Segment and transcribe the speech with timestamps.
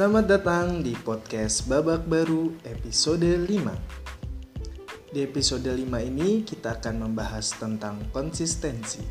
[0.00, 5.12] Selamat datang di podcast Babak Baru episode 5.
[5.12, 5.76] Di episode 5
[6.08, 9.04] ini kita akan membahas tentang konsistensi.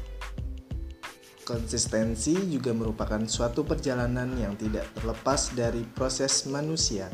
[1.46, 7.06] Konsistensi juga merupakan suatu perjalanan yang tidak terlepas dari proses manusia.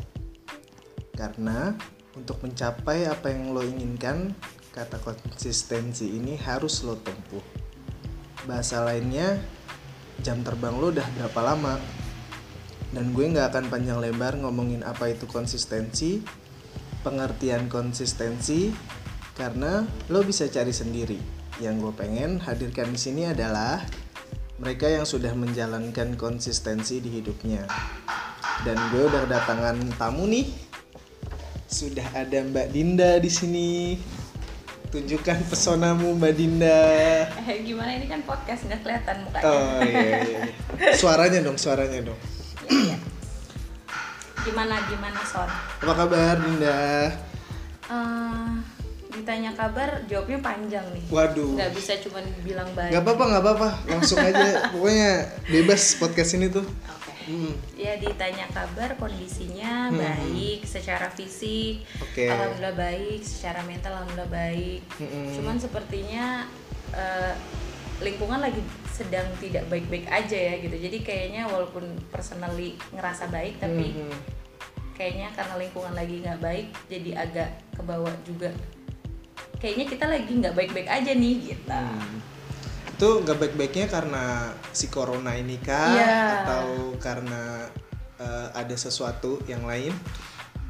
[1.12, 1.76] Karena
[2.16, 4.32] untuk mencapai apa yang lo inginkan,
[4.72, 7.44] kata konsistensi ini harus lo tempuh.
[8.48, 9.36] Bahasa lainnya,
[10.24, 11.95] jam terbang lo udah berapa lama?
[12.96, 16.24] Dan gue nggak akan panjang lebar ngomongin apa itu konsistensi,
[17.04, 18.72] pengertian konsistensi,
[19.36, 21.20] karena lo bisa cari sendiri.
[21.60, 23.84] Yang gue pengen hadirkan di sini adalah
[24.56, 27.68] mereka yang sudah menjalankan konsistensi di hidupnya.
[28.64, 30.48] Dan gue udah kedatangan tamu nih.
[31.68, 34.00] Sudah ada Mbak Dinda di sini.
[34.88, 36.80] Tunjukkan pesonamu Mbak Dinda.
[37.44, 39.52] Eh gimana ini kan podcast nggak kelihatan mukanya.
[39.52, 40.40] Oh iya, iya.
[40.96, 42.35] Suaranya dong, suaranya dong.
[44.46, 45.50] Gimana gimana Son?
[45.82, 47.10] Apa kabar Dinda?
[47.86, 48.50] Eh,
[49.10, 51.02] ditanya kabar jawabnya panjang nih.
[51.10, 51.58] Waduh.
[51.58, 52.94] Nggak bisa cuma bilang baik.
[52.94, 53.68] Gak apa-apa, gak apa-apa.
[53.90, 54.46] Langsung aja.
[54.72, 55.12] Pokoknya
[55.50, 56.62] bebas podcast ini tuh.
[56.62, 57.12] Oke.
[57.26, 57.52] Hmm.
[57.74, 59.98] Ya ditanya kabar kondisinya Hmm.
[59.98, 62.30] baik secara fisik, Oke.
[62.30, 64.80] alhamdulillah baik, secara mental alhamdulillah baik.
[65.02, 65.34] Mm-mm.
[65.34, 66.46] Cuman sepertinya
[66.94, 67.34] eh,
[67.98, 68.62] lingkungan lagi
[68.96, 70.72] sedang tidak baik-baik aja ya gitu.
[70.72, 74.16] Jadi kayaknya walaupun personally ngerasa baik tapi Mhm.
[74.96, 78.48] kayaknya karena lingkungan lagi nggak baik jadi agak ke bawah juga
[79.60, 82.16] kayaknya kita lagi nggak baik-baik aja nih gitu Hmm.
[82.96, 84.24] Itu gak baik-baiknya karena
[84.72, 85.92] si corona ini kah?
[85.92, 86.16] Iya.
[86.48, 87.68] Atau karena
[88.16, 89.92] eh, ada sesuatu yang lain?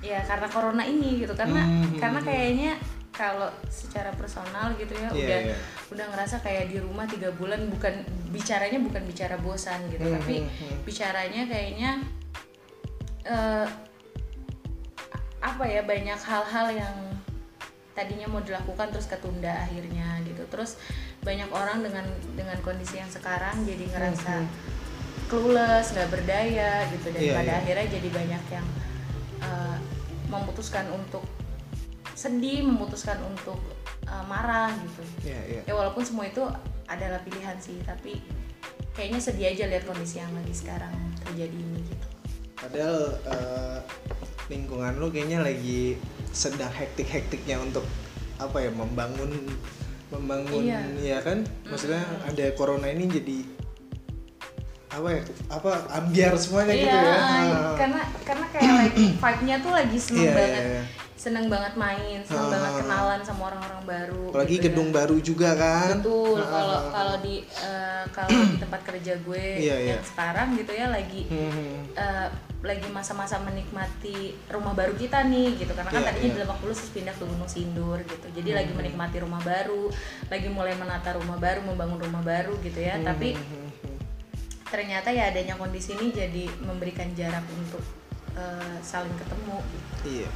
[0.02, 1.98] ya karena corona ini gitu karena Hmm.
[1.98, 2.72] karena kayaknya
[3.16, 5.56] kalau secara personal gitu ya Iya, udah iya.
[5.88, 10.44] udah ngerasa kayak di rumah tiga bulan bukan bicaranya bukan bicara bosan gitu Hmm, tapi
[10.44, 10.78] hmm, hmm.
[10.84, 11.90] bicaranya kayaknya
[13.24, 13.66] eh,
[15.40, 16.96] apa ya banyak hal-hal yang
[17.96, 20.76] tadinya mau dilakukan terus ketunda akhirnya gitu terus
[21.24, 22.04] banyak orang dengan
[22.36, 24.48] dengan kondisi yang sekarang jadi ngerasa Hmm,
[25.26, 27.58] clueless nggak berdaya gitu dan Iya, pada iya.
[27.58, 28.66] akhirnya jadi banyak yang
[29.40, 29.76] eh,
[30.28, 31.24] memutuskan untuk
[32.16, 33.60] sedih memutuskan untuk
[34.02, 35.02] eh, marah gitu.
[35.28, 35.62] Iya, iya.
[35.68, 36.40] ya walaupun semua itu
[36.88, 38.16] adalah pilihan sih tapi
[38.96, 42.06] kayaknya sedih aja lihat kondisi yang lagi sekarang terjadi ini gitu.
[42.56, 43.78] Padahal eh,
[44.48, 46.00] lingkungan lu kayaknya lagi
[46.32, 47.84] sedang hektik-hektiknya untuk
[48.36, 49.32] apa ya membangun
[50.08, 50.80] membangun Iya.
[50.96, 51.44] ya kan?
[51.66, 53.38] Maksudnya ada corona ini jadi
[54.86, 55.20] apa ya
[55.52, 57.12] apa ambiar semuanya iya gitu ya.
[57.12, 60.56] Ah, karena karena kayak lagi vibe-nya tuh lagi seneng Iya, banget.
[60.56, 60.82] iya, iya.
[61.16, 62.52] Seneng banget main seneng Ah.
[62.52, 64.64] banget kenalan sama orang-orang baru apalagi gitu ya.
[64.68, 66.92] gedung baru juga kan betul Ah, kalau ah, ah.
[66.92, 69.88] kalau di eh, kalau di tempat kerja gue Iya, iya.
[69.90, 72.28] yang sekarang gitu ya lagi Hmm, eh,
[72.58, 74.16] lagi masa-masa menikmati
[74.46, 76.34] rumah baru kita nih gitu karena kan Iya, tadinya iya.
[76.34, 78.78] di Lebak Bulus terus pindah ke Gunung Sindur gitu jadi lagi Hmm.
[78.78, 79.88] menikmati rumah baru
[80.26, 83.96] lagi mulai menata rumah baru membangun rumah baru gitu ya Hmm, tapi hmm, hmm, hmm.
[84.66, 87.80] ternyata ya adanya kondisi ini jadi memberikan jarak untuk
[88.34, 89.56] eh, saling ketemu
[90.04, 90.28] iya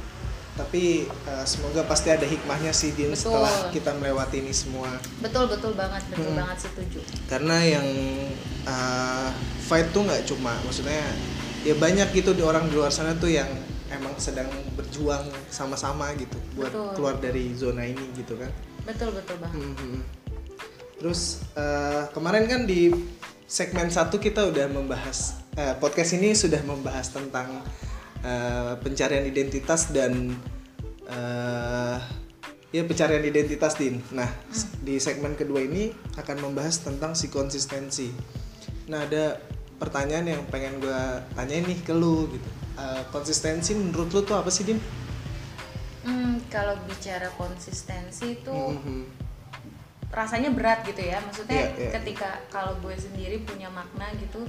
[0.51, 3.31] tapi eh, semoga pasti ada hikmahnya sih Din Betul.
[3.31, 6.37] setelah kita melewati ini semua betul betul banget betul Hmm.
[6.37, 7.87] banget setuju karena yang
[8.63, 9.29] uh,
[9.61, 11.01] fight tuh nggak cuma maksudnya
[11.61, 13.47] ya banyak gitu di orang di luar sana tuh yang
[13.87, 16.91] emang sedang berjuang sama-sama gitu buat Betul.
[16.95, 18.51] keluar dari zona ini gitu kan
[18.83, 20.01] betul betul banget Hmm, hmm.
[20.97, 21.21] terus
[21.53, 22.91] uh, kemarin kan di
[23.45, 27.63] segmen satu kita udah membahas uh, podcast ini sudah membahas tentang
[28.21, 30.33] uh, pencarian identitas dan
[31.05, 31.97] uh,
[32.69, 33.99] ya pencarian identitas din.
[34.11, 38.09] Nah s- di segmen kedua ini akan membahas tentang si konsistensi.
[38.87, 39.37] Nah ada
[39.75, 41.01] pertanyaan yang pengen gue
[41.33, 42.49] tanyain nih ke lu gitu.
[42.71, 44.79] Uh, konsistensi menurut lu tuh apa sih din?
[46.01, 49.05] Hmm, kalau bicara konsistensi itu Mhm.
[50.09, 51.91] rasanya berat gitu ya maksudnya Iya, iya.
[51.93, 54.43] ketika kalau gue sendiri punya makna gitu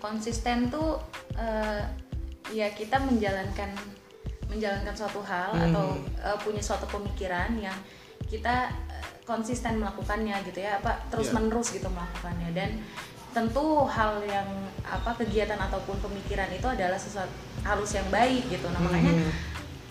[0.00, 0.98] konsisten tuh
[1.34, 1.82] eh,
[2.50, 3.72] ya kita menjalankan
[4.44, 5.64] menjalankan suatu hal Mhm.
[5.70, 5.86] atau
[6.20, 7.74] eh, punya suatu pemikiran yang
[8.26, 11.34] kita eh, konsisten melakukannya gitu ya apa terus Iya.
[11.40, 12.70] menerus gitu melakukannya dan
[13.34, 14.46] tentu hal yang
[14.84, 17.32] apa kegiatan ataupun pemikiran itu adalah sesuatu
[17.64, 19.32] harus yang baik gitu nah makanya Mhm.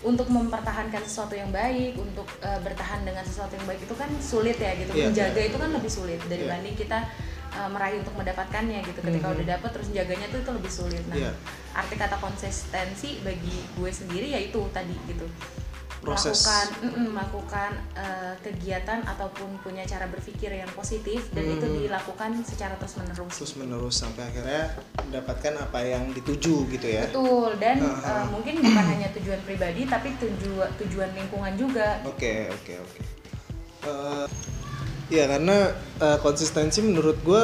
[0.04, 4.60] untuk mempertahankan sesuatu yang baik, untuk uh, bertahan dengan sesuatu yang baik itu kan sulit
[4.60, 4.92] ya gitu.
[4.92, 5.48] Iya, Menjaga iya.
[5.48, 7.08] itu kan lebih sulit dibanding kita
[7.54, 9.00] uh, meraih untuk mendapatkannya gitu.
[9.00, 9.34] Ketika Mhm.
[9.34, 11.04] udah dapet terus jaganya tuh itu lebih sulit.
[11.06, 11.32] Nah, Iya.
[11.72, 15.24] arti kata konsistensi bagi gue sendiri yaitu tadi gitu.
[15.96, 16.36] Proses.
[16.36, 21.80] melakukan mm-mm, melakukan eh, kegiatan ataupun punya cara berpikir yang positif dan itu Hmm.
[21.80, 24.68] dilakukan secara terus menerus terus menerus sampai akhirnya
[25.00, 28.20] mendapatkan apa yang dituju gitu ya betul dan Ah, ah.
[28.20, 33.00] eh, mungkin bukan hanya tujuan pribadi tapi tujuan tujuan lingkungan juga Oke oke oke.
[33.82, 34.26] Eh,
[35.12, 37.42] ya karena eh, konsistensi menurut gue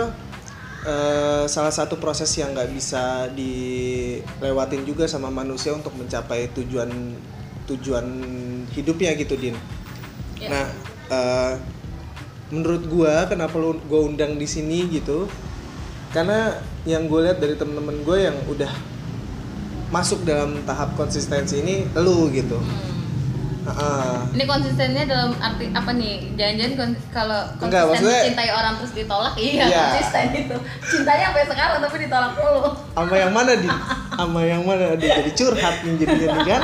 [0.86, 6.90] eh, salah satu proses yang nggak bisa dilewatin juga sama manusia untuk mencapai tujuan
[7.68, 8.06] tujuan
[8.72, 9.56] hidupnya gitu din.
[10.40, 10.48] Ya.
[10.48, 10.66] Nah
[11.10, 11.54] eh,
[12.50, 15.28] menurut gue kenapa lu gue undang di sini gitu?
[16.10, 18.72] Karena yang gue lihat dari temen-temen gue yang udah
[19.94, 22.58] masuk dalam tahap konsistensi ini lu gitu.
[22.58, 22.89] Hmm.
[23.72, 24.14] Heeh.
[24.32, 26.34] Ini konsistennya dalam arti apa nih?
[26.34, 29.78] Jangan-jangan kon- kalau Enggak, konsisten maksudnya- mencintai orang terus ditolak, iya Iya.
[29.86, 30.56] konsisten itu.
[30.84, 32.62] Cintanya sampai sekarang tapi ditolak mulu.
[32.90, 33.68] sama yang mana di
[34.12, 36.62] sama yang mana dia jadi curhat nih jadinya nih kan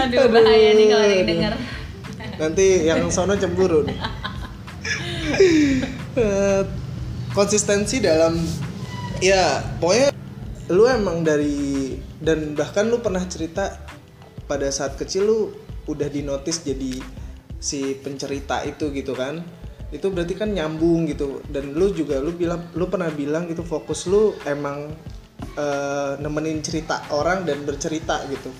[0.00, 1.24] Aduh, bahaya nih kalau aduh.
[1.24, 1.52] denger.
[2.38, 3.98] nanti yang sono cemburu nih
[6.14, 6.62] Eh,
[7.30, 8.34] konsistensi dalam
[9.18, 10.08] ya pokoknya
[10.68, 13.78] lu emang dari dan bahkan lu pernah cerita
[14.44, 15.38] pada saat kecil lu
[15.88, 17.00] udah dinotis jadi
[17.58, 19.42] si pencerita itu gitu kan
[19.88, 24.04] itu berarti kan nyambung gitu dan lu juga lu bilang lu pernah bilang gitu fokus
[24.04, 24.92] lu emang
[25.56, 28.52] eh, nemenin cerita orang dan bercerita gitu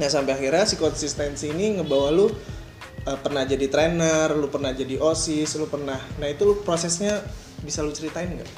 [0.00, 4.96] Nah sampai akhirnya si konsistensi ini ngebawa lu uh, pernah jadi trainer, lu pernah jadi
[4.96, 6.00] osis, lu pernah.
[6.16, 7.20] Nah itu lu prosesnya
[7.60, 8.50] bisa lu ceritain nggak?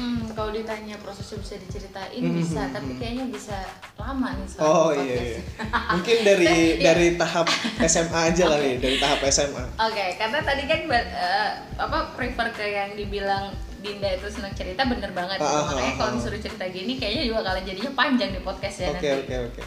[0.00, 3.00] Hmm, kalau ditanya prosesnya bisa diceritain Hmm, bisa, hmm, tapi hmm.
[3.04, 3.56] kayaknya bisa
[4.00, 5.04] lama nih soal Oh podcast.
[5.04, 5.40] iya, iya.
[5.92, 6.48] Mungkin dari
[6.80, 7.46] dari tahap
[7.84, 9.64] SMA aja kali, dari tahap SMA.
[9.76, 15.12] Oke, karena tadi kan eh, apa prefer ke yang dibilang Dinda itu senang cerita bener
[15.12, 15.40] banget.
[15.40, 16.16] Ah, ah, Makanya ah, kalau ah.
[16.16, 19.20] disuruh cerita gini kayaknya juga kalau jadinya panjang di podcast ya Oke nanti.
[19.24, 19.62] oke oke.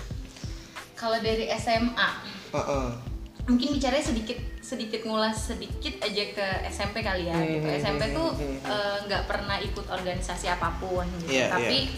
[0.93, 2.09] Kalau dari SMA,
[2.53, 3.12] Heeh.
[3.43, 7.35] Mungkin bicaranya sedikit sedikit ngulas sedikit aja ke SMP kali ya.
[7.41, 7.67] gitu.
[7.67, 8.71] Hmm, SMP hmm, tuh hmm, hmm.
[8.71, 11.35] eh, nggak pernah ikut organisasi apa pun gitu.
[11.35, 11.91] Iya, Tapi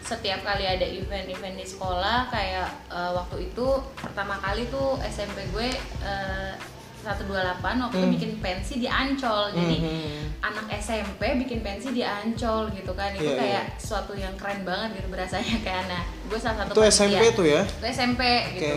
[0.00, 5.68] setiap kali ada event-event di sekolah kayak eh, waktu itu pertama kali tuh SMP gue
[6.00, 6.52] eh,
[6.98, 7.30] 128
[7.62, 8.10] waktu itu Hmm.
[8.10, 9.52] bikin pensi di Ancol.
[9.52, 10.24] Jadi Mhm.
[10.40, 13.12] anak SMP bikin pensi di Ancol gitu kan.
[13.12, 16.04] Itu Iya, kayak suatu yang keren banget gitu berasanya kayak anak.
[16.26, 16.82] Gue salah satu Itu.
[16.88, 17.62] SMP tuh ya?
[17.62, 18.52] Itu SMP Oke.
[18.56, 18.76] gitu.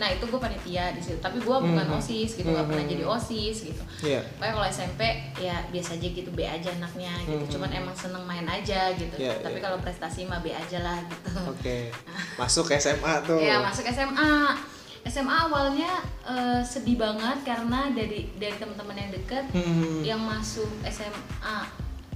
[0.00, 1.94] Nah itu gue panitia di situ tapi gue bukan Mhm.
[1.94, 2.92] osis gitu nggak pernah Mhm.
[2.96, 4.20] jadi osis gitu Iya.
[4.32, 5.00] Pokoknya kalau SMP
[5.36, 7.52] ya biasa aja gitu B aja anaknya gitu Mhm.
[7.52, 9.62] cuman emang seneng main aja gitu Iya, tapi iya.
[9.62, 11.92] kalau prestasi mah B aja lah gitu Oke.
[12.40, 13.36] Masuk SMA tuh.
[13.38, 14.56] ya masuk SMA
[15.02, 15.92] SMA awalnya
[16.22, 20.00] eh, sedih banget karena dari dari teman-teman yang deket Mhm.
[20.02, 21.58] yang masuk SMA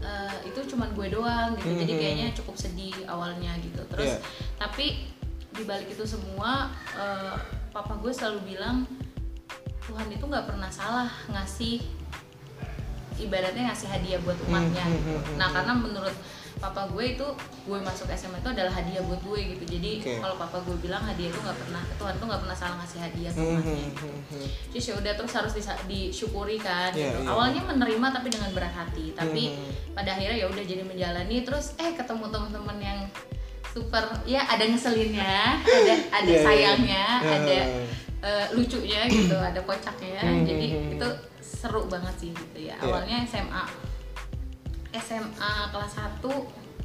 [0.01, 2.01] eh, itu cuman gue doang gitu jadi Mhm.
[2.01, 4.19] kayaknya cukup sedih awalnya gitu terus Iya.
[4.59, 5.05] tapi
[5.51, 7.37] dibalik itu semua eh,
[7.75, 8.87] papa gue selalu bilang
[9.85, 11.83] Tuhan itu nggak pernah salah ngasih
[13.17, 15.11] ibaratnya ngasih hadiah buat umatnya Mhm, gitu.
[15.13, 16.17] mhm, nah karena menurut
[16.55, 17.27] papa gue itu
[17.67, 20.15] gue masuk SMA itu adalah hadiah buat gue gitu jadi Oke.
[20.23, 23.31] kalau papa gue bilang hadiah itu nggak pernah Tuhan tuh nggak pernah salah ngasih hadiah
[23.31, 24.47] ke umatnya mhm.
[24.71, 25.53] terus ya udah terus harus
[25.85, 27.19] disyukuri kan Iya, gitu.
[27.23, 27.29] iya.
[27.29, 29.43] awalnya menerima tapi dengan berat hati tapi
[29.93, 32.99] pada akhirnya ya udah jadi menjalani terus eh ketemu teman-teman yang
[33.75, 36.45] super ya ada ngeselinnya ada ada Iya, iya.
[36.47, 37.35] sayangnya Iya.
[37.35, 37.59] ada
[38.23, 40.45] eh, lucunya gitu ada kocaknya Mhm.
[40.45, 41.09] jadi itu
[41.41, 42.87] seru banget sih gitu ya Iya.
[42.87, 43.63] awalnya SMA
[44.95, 46.23] SMA kelas 1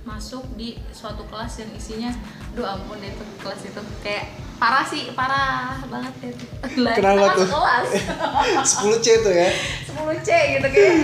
[0.02, 2.10] masuk di suatu kelas yang isinya
[2.52, 4.26] duh ampun deh itu kelas itu kayak
[4.58, 6.46] parah sih parah banget deh itu.
[6.76, 7.46] Kita Kenapa tuh?
[7.46, 7.88] kelas
[8.74, 9.50] 10C tuh ya.
[9.86, 10.96] 10C gitu kayak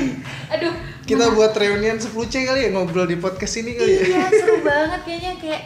[0.56, 4.02] aduh Kita buat reunian 10C kali ya ngobrol di podcast ini kali ya.
[4.04, 5.62] iya seru banget kayaknya kayak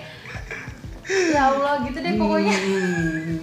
[1.07, 3.39] ya Allah gitu deh pokoknya Hmm.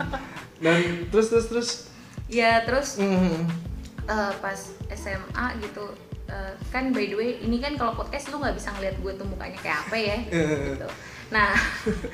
[0.56, 1.68] Dan terus terus terus.
[2.26, 3.48] ya terus Mhm.
[4.04, 5.84] eh, pas SMA gitu
[6.26, 9.24] eh, kan by the way ini kan kalau podcast lu nggak bisa ngeliat gue tuh
[9.24, 10.74] mukanya kayak apa ya Eh.
[10.74, 10.88] gitu
[11.28, 11.50] nah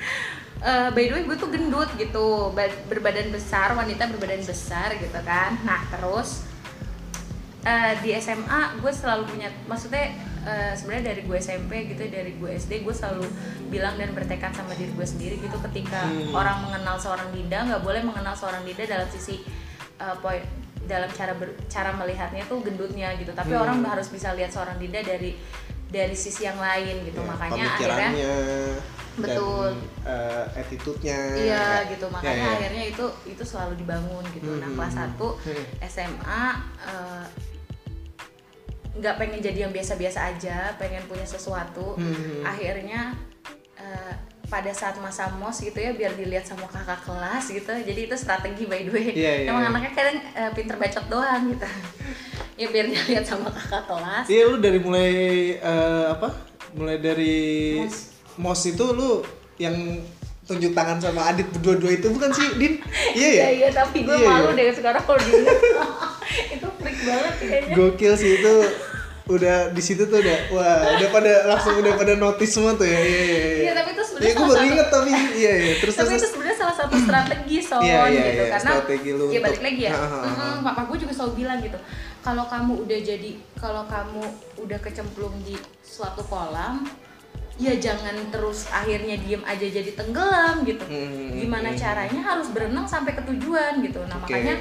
[0.63, 5.19] eh, by the way gue tuh gendut gitu ba- berbadan besar wanita berbadan besar gitu
[5.19, 6.45] kan nah terus
[7.63, 10.11] eh, di SMA gue selalu punya maksudnya
[10.43, 13.23] eh, sebenarnya dari gue SMP gitu dari gue SD gue selalu
[13.67, 16.31] bilang dan bertekad sama diri gue sendiri gitu ketika Hmm.
[16.33, 19.39] orang mengenal seorang Dinda nggak boleh mengenal seorang Dinda dalam sisi
[19.95, 20.43] eh, poin
[20.83, 23.63] dalam cara ber- cara melihatnya tuh gendutnya gitu tapi Hmm.
[23.63, 25.39] orang harus bisa lihat seorang Dinda dari
[25.87, 28.09] dari sisi yang lain gitu Ya, makanya akhirnya
[29.13, 29.69] Betul.
[29.69, 32.53] dan eh, attitude-nya Iya Ya, gitu ya, makanya ya.
[32.57, 34.57] akhirnya itu itu selalu dibangun gitu.
[34.57, 35.65] Nah Hmm, kelas hmm, 1 hmm.
[35.85, 36.43] SMA
[36.83, 37.23] eh,
[38.93, 41.97] nggak pengen jadi yang biasa-biasa aja, pengen punya sesuatu.
[41.97, 42.45] Hmm.
[42.45, 43.17] Akhirnya
[43.75, 44.13] eh,
[44.45, 48.69] pada saat masa mos gitu ya biar dilihat sama kakak kelas gitu jadi itu strategi
[48.69, 49.69] by the way Iya, iya, emang iya.
[49.73, 51.65] anaknya kadang eh, pinter bacot doang gitu
[52.61, 55.09] ya biar dilihat sama kakak kelas Iya lu dari mulai
[55.57, 56.29] eh, apa?
[56.77, 57.35] Mulai dari
[57.81, 57.97] Mos.
[58.37, 59.25] mos itu lu
[59.57, 59.73] yang
[60.43, 62.77] tunjuk tangan sama Adit berdua-dua itu bukan sih, Din?
[63.17, 63.33] Iya ya?
[63.33, 64.59] iya iya tapi gue Iya, malu iya.
[64.59, 65.57] deh sekarang kalau diingat
[66.59, 67.73] itu freak banget kayaknya.
[67.79, 68.53] Gokil sih itu
[69.23, 72.99] udah di situ tuh udah wah udah pada langsung udah pada notice semua tuh ya
[72.99, 75.73] iya iya Iya, tapi itu sebenarnya Iya, gue baru inget tapi iya iya.
[75.79, 78.27] Terus tapi terus itu sebenarnya salah satu strategi son Iya, iya, gitu.
[78.35, 79.91] iya, karena strategi lu ya balik lagi ya.
[79.95, 81.79] Mm-mm, papa gue juga selalu bilang gitu
[82.19, 84.23] kalau kamu udah jadi kalau kamu
[84.59, 86.83] udah kecemplung di suatu kolam
[87.55, 90.83] ya jangan terus akhirnya diem aja jadi tenggelam gitu.
[90.83, 91.79] Hmm, gimana hmm.
[91.79, 94.03] caranya harus berenang sampai ke tujuan gitu.
[94.03, 94.35] Nah Oke.
[94.35, 94.55] makanya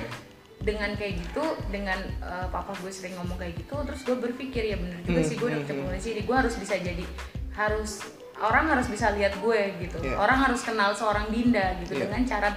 [0.62, 4.76] dengan kayak gitu dengan eh, papa gue sering ngomong kayak gitu terus gue berpikir ya
[4.76, 7.04] bener juga Hmm, sih gue udah hmm, kecemplung di sini gue harus bisa jadi
[7.52, 7.90] harus
[8.38, 10.16] orang harus bisa lihat gue gitu Iya.
[10.16, 12.06] orang harus kenal seorang Dinda gitu Iya.
[12.06, 12.48] dengan cara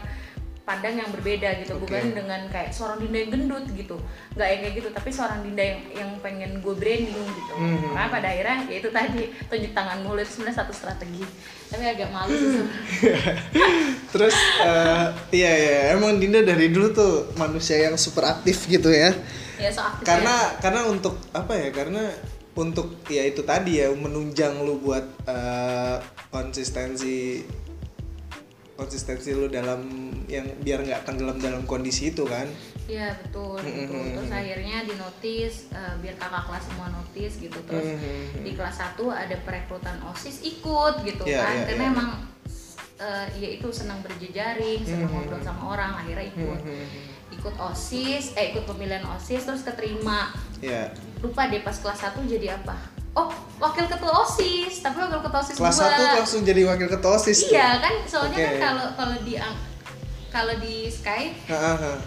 [0.66, 1.86] pandang yang berbeda gitu Oke.
[1.86, 4.02] bukan dengan kayak seorang Dinda yang gendut gitu
[4.34, 7.94] nggak yang kayak gitu tapi seorang Dinda yang yang pengen gue branding gitu Hmm.
[7.96, 11.24] makanya pada akhirnya ya itu tadi tunjuk tangan mulut sebenarnya satu strategi
[11.70, 12.66] tapi agak malu sih
[14.14, 19.14] terus eh, iya iya emang Dinda dari dulu tuh manusia yang super aktif gitu ya
[19.56, 20.60] ya so aktif karena ya.
[20.60, 22.04] karena untuk apa ya karena
[22.56, 25.96] untuk ya itu tadi ya menunjang lu buat eh,
[26.28, 27.44] konsistensi
[28.76, 29.88] konsistensi lu dalam
[30.28, 32.46] yang biar nggak tenggelam dalam kondisi itu kan
[32.86, 33.82] Iya betul, Mm-mm.
[33.90, 34.06] betul.
[34.14, 37.58] Terus akhirnya di notice eh, biar kakak kelas semua notice gitu.
[37.66, 38.46] Terus Mm-mm.
[38.46, 41.54] di kelas 1 ada perekrutan OSIS ikut gitu Iya, kan.
[41.58, 41.94] iya, Karena iya.
[41.98, 42.10] emang
[42.96, 45.18] eh, ya itu senang berjejaring, senang Mhm.
[45.18, 46.60] ngobrol sama orang, akhirnya ikut.
[46.62, 46.86] Mhm.
[47.34, 50.30] Ikut OSIS, eh ikut pemilihan OSIS terus keterima.
[50.62, 50.94] ya
[51.26, 52.78] Lupa deh pas kelas 1 jadi apa?
[53.16, 57.48] Oh, wakil ketua OSIS, tapi wakil ketua OSIS kelas satu langsung jadi wakil ketua osis
[57.48, 57.56] tuh.
[57.56, 58.60] Iya kan, soalnya kan Oke.
[58.60, 59.34] kalau kalau di
[60.28, 61.32] kalau di Sky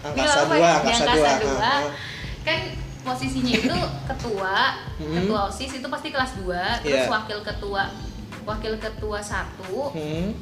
[0.05, 1.71] angkasa dua angkasa dua
[2.39, 2.59] kan
[3.01, 3.77] posisinya itu
[4.13, 4.55] ketua
[4.99, 5.15] Hmm.
[5.15, 7.09] ketua osis itu pasti kelas 2 terus Iya.
[7.09, 7.83] wakil ketua
[8.43, 10.35] wakil ketua satu Hmm.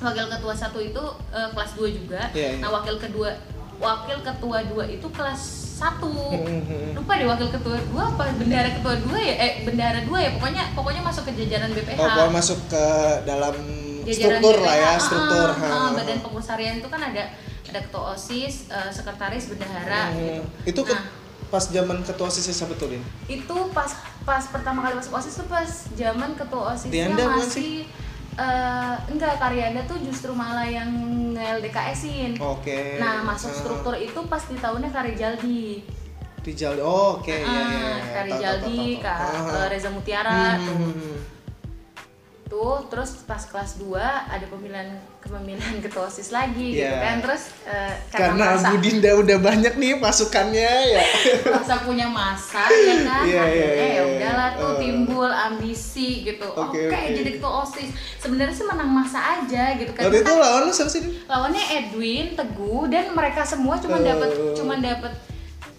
[0.00, 2.58] wakil ketua satu itu eh, kelas 2 juga Iya, iya.
[2.58, 3.36] nah wakil kedua
[3.76, 5.42] wakil ketua dua itu kelas
[5.76, 6.91] satu Hmm.
[7.12, 8.24] Lupa deh wakil ketua dua apa?
[8.34, 9.34] Bendahara ketua dua ya?
[9.36, 10.30] Eh bendahara dua ya?
[10.32, 12.84] Pokoknya pokoknya masuk ke jajaran BPH kalau masuk ke
[13.22, 13.54] dalam
[14.02, 15.48] jajaran struktur BPH, lah ya, ah, struktur.
[15.48, 17.24] ah, ah, ha, badan pengurus harian itu kan ada
[17.68, 20.16] ada ketua osis eh, sekretaris bendahara Hmm.
[20.16, 20.42] gitu.
[20.66, 21.04] Itu ke, Nah,
[21.48, 23.04] pas zaman ketua OSIS siapa tuh, Lin?
[23.28, 23.92] itu pas
[24.24, 27.84] pas pertama kali masuk osis tuh pas zaman ketua osisnya Dianda masih
[28.32, 30.88] eh, enggak Karyanda tuh justru malah yang
[31.36, 32.96] LDKS-in Oke.
[32.96, 33.58] nah masuk Ah.
[33.58, 35.84] struktur itu pas di tahunnya Karijaldi
[36.42, 36.74] Rijal.
[36.78, 37.30] Oh, oke.
[37.30, 37.90] iya, iya, Ah, iya.
[37.94, 39.02] Tahu, Karijaldi tahu, tahu.
[39.02, 39.54] Kak Ah, ah.
[39.54, 41.18] eh, Reza Mutiara Hmm, tuh hmm, hmm.
[42.44, 44.84] tuh terus pas kelas 2 ada pemilihan
[45.18, 47.00] kepemilihan ketua osis lagi gitu Iya.
[47.00, 51.00] kan terus eh, Karena merasa, Bu Dinda udah banyak nih pasukannya ya.
[51.42, 54.02] merasa punya masa ya kan Iya, iya, akhirnya iya, ya iya.
[54.04, 54.78] udahlah tuh Eh.
[54.78, 57.08] timbul ambisi gitu Oke, oke oke.
[57.14, 60.90] jadi ketua osis sebenarnya sih menang masa aja gitu kan Waktu itu lawan lu siapa
[60.90, 61.02] sih?
[61.24, 64.04] Lawannya Edwin Teguh dan mereka semua cuma Eh.
[64.04, 65.12] dapat cuma dapat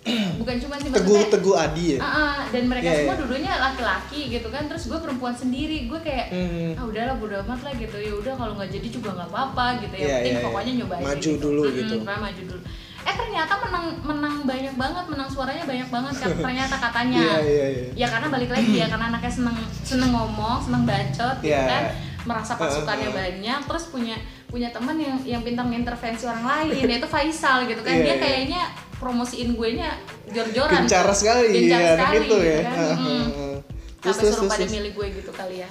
[0.40, 2.00] bukan cuma sih Teguh Teguh Adi ya.
[2.00, 3.22] Ah, ah, dan mereka Iya, semua iya.
[3.22, 6.76] dulunya laki-laki gitu kan terus gue perempuan sendiri gue kayak Hmm.
[6.76, 9.96] ah udahlah bodo amat lah gitu ya udah kalau nggak jadi juga nggak apa-apa gitu
[9.96, 10.46] ya Iya, penting iya, iya.
[10.46, 11.40] pokoknya nyoba aja Maju gitu.
[11.40, 11.96] dulu Mm-mm, gitu.
[12.04, 12.62] maju dulu
[13.04, 17.66] eh ternyata menang menang banyak banget menang suaranya banyak banget kan ternyata katanya Iya, iya,
[17.70, 17.88] iya.
[17.96, 21.64] ya karena balik lagi ya karena anaknya seneng seneng ngomong seneng bacot gitu Iya.
[21.64, 21.84] kan
[22.24, 23.20] merasa pasukannya Uh-uh.
[23.20, 24.16] banyak terus punya
[24.54, 28.22] punya teman yang yang pintar mengintervensi orang lain yaitu Faisal gitu kan Iya, dia iya.
[28.22, 28.62] kayaknya
[28.96, 29.98] promosiin gue nya
[30.30, 31.18] jor-joran Gencar tuh.
[31.18, 32.22] sekali gencar ya, anak sekali ya.
[32.22, 32.64] gitu kan.
[32.64, 33.02] Ah, Mm.
[33.02, 33.58] ah, ah.
[34.00, 34.72] Terus, sampai terus, suruh terus, pada terus.
[34.72, 35.70] milih gue gitu kali ya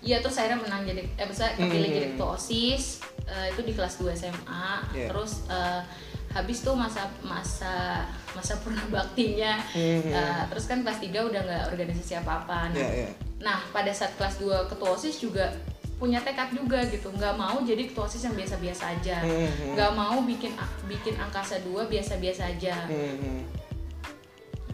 [0.00, 1.96] iya terus akhirnya menang jadi eh bisa kepilih Hmm.
[1.96, 2.82] jadi ketua osis
[3.24, 5.06] eh, itu di kelas 2 SMA Iya.
[5.08, 5.82] terus eh,
[6.28, 10.02] habis tuh masa masa masa purna baktinya Hmm.
[10.04, 13.10] Eh, terus kan kelas 3 udah nggak organisasi apa apa nah, Iya, iya.
[13.38, 15.48] nah pada saat kelas 2 ketua osis juga
[15.96, 19.72] punya tekad juga gitu nggak mau jadi ketua osis yang biasa-biasa aja Hmm.
[19.72, 20.52] nggak mau bikin
[20.84, 23.40] bikin angkasa dua biasa-biasa aja Hmm, hmm.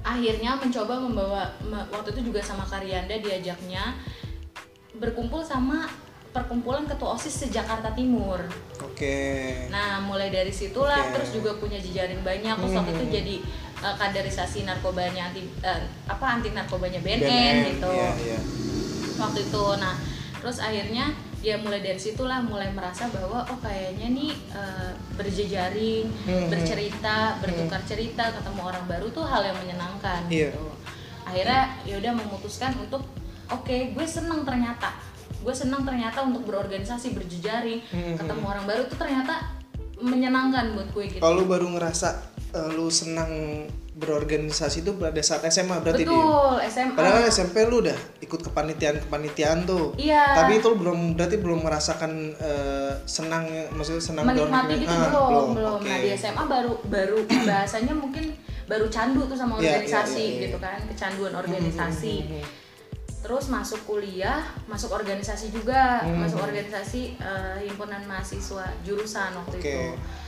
[0.02, 3.94] akhirnya mencoba membawa me- waktu itu juga sama Karyanda diajaknya
[4.92, 5.86] berkumpul sama
[6.28, 8.40] perkumpulan ketua osis se Jakarta Timur.
[8.80, 9.52] Oke.
[9.68, 11.12] Nah mulai dari situlah Oke.
[11.14, 13.14] terus juga punya jejaring banyak terus waktu itu Hmm.
[13.14, 13.34] jadi
[13.80, 18.38] eh, kaderisasi narkobanya anti eh, apa anti narkobanya BNN, BNN, gitu Iya, iya.
[19.18, 19.64] waktu itu.
[19.76, 19.94] Nah
[20.42, 26.50] terus akhirnya ya mulai dari situlah mulai merasa bahwa oh kayaknya nih eh, berjejaring, Hmm.
[26.50, 30.50] bercerita, bertukar cerita, ketemu orang baru tuh hal yang menyenangkan Iya.
[30.50, 30.66] gitu.
[31.22, 33.06] Akhirnya ya udah memutuskan untuk
[33.48, 34.90] oke gue seneng ternyata
[35.38, 39.42] gue senang ternyata untuk berorganisasi berjejaring Hmm, ketemu orang baru tuh ternyata
[39.96, 42.08] menyenangkan buat gue gitu Kalau baru ngerasa
[42.52, 43.30] eh, lu senang
[43.92, 49.92] berorganisasi itu pada saat SMA berarti betul SMA Padahal SMP lu udah ikut kepanitiaan-kepanitiaan tuh.
[49.96, 50.32] iya.
[50.32, 55.46] Tapi itu lu belum berarti belum merasakan eh, senang maksudnya senang menikmati gitu Ah, belum
[55.52, 55.76] belum.
[55.76, 55.88] Oke.
[55.88, 57.18] nah di SMA baru baru
[57.48, 58.32] bahasanya mungkin
[58.64, 60.42] baru candu tuh sama Iya, iya, organisasi iya, iya.
[60.48, 62.14] gitu kan kecanduan organisasi
[63.22, 66.20] terus masuk kuliah masuk organisasi juga Hmm.
[66.20, 69.70] masuk organisasi eh, himpunan mahasiswa jurusan waktu Oke.
[69.70, 69.82] itu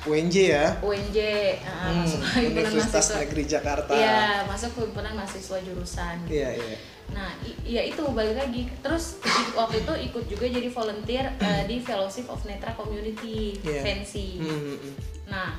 [0.07, 0.67] UNJ ya.
[0.79, 3.93] UNJ eh, Hmm, masuk himpunan Universitas mahasiswa Negeri Jakarta.
[3.93, 6.77] iya masuk himpunan mahasiswa jurusan Iya, iya.
[7.05, 8.65] Nah, i- ya itu balik lagi.
[8.81, 9.21] Terus
[9.59, 13.83] waktu itu ikut juga jadi volunteer eh, di Fellowship of Netra Community, Iya.
[13.83, 14.39] Fancy.
[14.39, 14.93] Hmm, hmm.
[15.27, 15.51] Nah,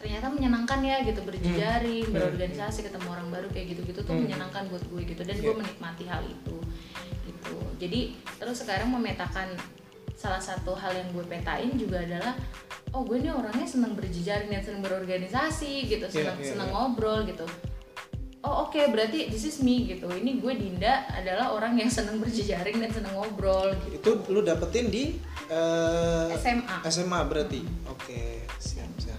[0.00, 2.14] ternyata menyenangkan ya gitu berjejaring, Hmm.
[2.16, 5.60] berorganisasi, ketemu orang baru kayak gitu-gitu tuh menyenangkan buat gue gitu dan gue Iya.
[5.60, 6.56] menikmati hal itu.
[7.28, 7.56] Gitu.
[7.76, 8.00] Jadi
[8.40, 9.52] terus sekarang memetakan
[10.16, 12.32] salah satu hal yang gue petain juga adalah
[12.92, 16.74] oh gue ini orangnya senang berjejaring dan senang berorganisasi gitu, senang iya, senang iya.
[16.74, 17.46] ngobrol gitu
[18.40, 22.80] oh oke berarti this is me gitu ini gue Dinda adalah orang yang senang berjejaring
[22.80, 25.20] dan senang ngobrol gitu Itu lu dapetin di
[25.52, 27.60] eh, SMA SMA berarti.
[27.84, 29.18] Oke, siap, siap.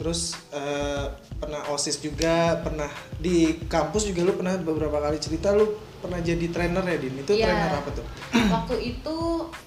[0.00, 5.68] Terus eh, pernah OSIS juga, pernah di kampus juga lu pernah beberapa kali cerita lu
[6.00, 7.20] pernah jadi trainer ya, Din.
[7.20, 7.44] Itu Iya.
[7.46, 8.06] trainer apa tuh?
[8.56, 9.16] waktu itu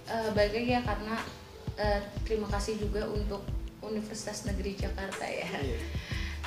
[0.10, 1.16] eh, balik lagi ya karena
[1.76, 3.46] eh, terima kasih juga untuk
[3.80, 5.78] Universitas Negeri Jakarta ya Iya.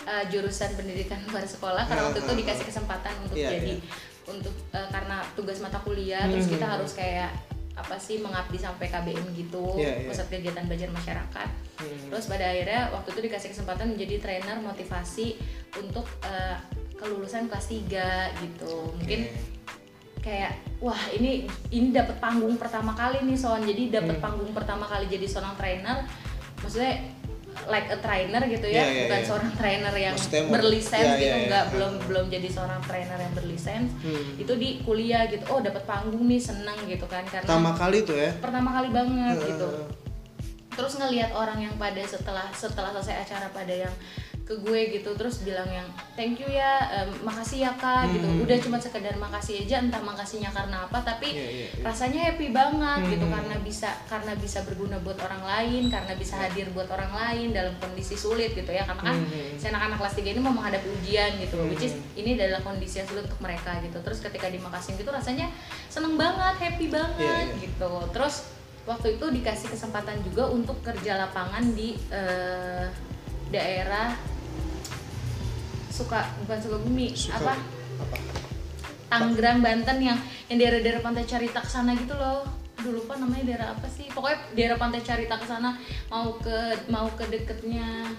[0.02, 3.87] Eh, jurusan pendidikan luar sekolah karena waktu itu dikasih kesempatan untuk Iya, jadi iya.
[4.26, 6.55] untuk eh, karena tugas mata kuliah terus Hmm.
[6.59, 7.31] kita harus kayak
[7.76, 10.09] apa sih mengabdi sampai KBM gitu Iya, iya.
[10.09, 12.09] pusat kegiatan belajar masyarakat Hmm.
[12.09, 15.37] Terus pada akhirnya waktu itu dikasih kesempatan menjadi trainer motivasi
[15.76, 16.56] untuk eh,
[16.97, 18.97] kelulusan kelas 3 gitu.
[18.97, 20.25] Mungkin Oke.
[20.25, 23.61] kayak wah ini ini dapat panggung pertama kali nih Son.
[23.61, 24.25] Jadi dapat Hmm.
[24.25, 26.09] panggung pertama kali jadi seorang trainer.
[26.56, 26.97] Maksudnya
[27.65, 29.27] like a trainer gitu ya, Iya, iya, bukan iya.
[29.27, 31.45] seorang trainer yang Maksudnya mau- berlisensi iya, gitu iya, iya.
[31.49, 33.95] enggak belum belum jadi seorang trainer yang berlisensi.
[34.01, 34.25] Hmm.
[34.37, 35.43] Itu di kuliah gitu.
[35.49, 38.31] Oh, dapat panggung nih, seneng gitu kan karena Pertama kali tuh ya.
[38.37, 39.49] pertama kali banget Heeh.
[39.51, 39.69] gitu
[40.77, 43.95] terus ngelihat orang yang pada setelah setelah selesai acara pada yang
[44.46, 45.82] ke gue gitu terus bilang yang
[46.14, 48.46] thank you ya em, makasih ya kak gitu Hmm.
[48.46, 51.82] udah cuma sekedar makasih aja entah makasihnya karena apa tapi Iya, iya, iya.
[51.82, 53.35] rasanya happy banget gitu Hmm.
[53.35, 57.74] karena bisa karena bisa berguna buat orang lain karena bisa hadir buat orang lain dalam
[57.76, 59.59] kondisi sulit gitu ya karena kan Hmm.
[59.59, 61.66] si anak-anak kelas 3 ini mau menghadapi ujian gitu Hmm.
[61.66, 65.50] which is ini adalah kondisi yang sulit untuk mereka gitu terus ketika dimakasih gitu rasanya
[65.88, 67.59] seneng banget happy banget Iya, iya.
[67.66, 68.46] gitu terus
[68.87, 72.87] waktu itu dikasih kesempatan juga untuk kerja lapangan di eh,
[73.46, 74.14] daerah
[75.96, 77.52] suka bukan Sukabumi Suka- apa
[77.96, 78.16] Apa?
[79.09, 82.44] Tanggerang Banten yang yang daerah-daerah pantai Carita ke sana gitu loh
[82.76, 85.72] Aduh lupa namanya daerah apa sih pokoknya daerah pantai Carita ke sana
[86.06, 86.56] mau ke
[86.87, 88.12] mau ke deketnya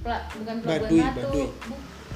[0.00, 1.12] Pela- bukan Pelabuhan.
[1.30, 1.52] Bu-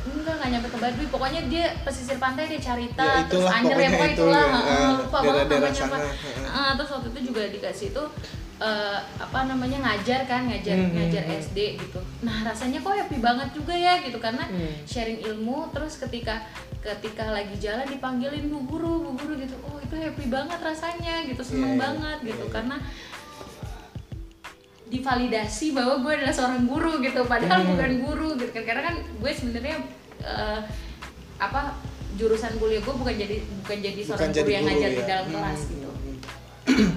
[0.07, 3.71] enggak nggak nyampe ke Baduy pokoknya dia pesisir pantai dia Carita Ya, terus itulah, Anyer
[3.71, 4.51] ya pokoknya pokoknya itu, itulah ya.
[4.51, 5.99] Heeh, Ah, lupa banget daerah-daerah namanya apa.
[6.51, 8.03] Ah, terus waktu itu juga dikasih itu
[8.57, 13.19] eh, apa namanya ngajar kan ngajar Hmm, ngajar hmm, SD gitu nah rasanya kok happy
[13.19, 14.71] banget juga ya gitu karena Hmm.
[14.85, 16.47] sharing ilmu terus ketika
[16.79, 21.41] ketika lagi jalan dipanggilin bu guru bu guru gitu oh itu happy banget rasanya gitu
[21.41, 22.53] seneng Iya, iya, banget iya, gitu iya.
[22.53, 22.77] karena
[24.85, 27.71] divalidasi bahwa gue adalah seorang guru gitu padahal Hmm.
[27.73, 29.77] bukan guru gitu kan karena kan gue sebenarnya
[30.23, 30.61] eh,
[31.37, 31.75] apa
[32.15, 34.95] jurusan kuliah gue bukan jadi bukan jadi seorang Bukan guru jadi yang guru ngajar ya.
[34.95, 35.84] di dalam Hmm, kelas hmm, gitu hmm.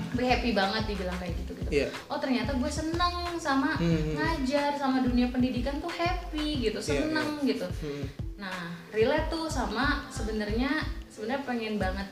[0.09, 1.87] Gue happy banget dibilang kayak gitu gitu Iya.
[2.07, 4.15] oh ternyata gue seneng sama Hmm.
[4.15, 8.05] ngajar sama dunia pendidikan tuh happy gitu Iya, seneng gitu Hmm.
[8.37, 10.71] nah relate tuh sama sebenarnya
[11.07, 12.07] sebenarnya pengen banget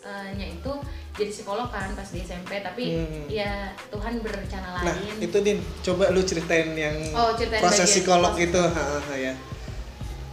[0.00, 0.72] eh, nya itu
[1.14, 3.24] jadi psikolog kan pas di SMP tapi Hmm.
[3.26, 3.52] ya
[3.88, 8.46] Tuhan berencana Nah, lain itu Din, coba lu ceritain yang Oh, ceritain proses psikolog proses.
[8.46, 9.32] itu, ha, ha, ya.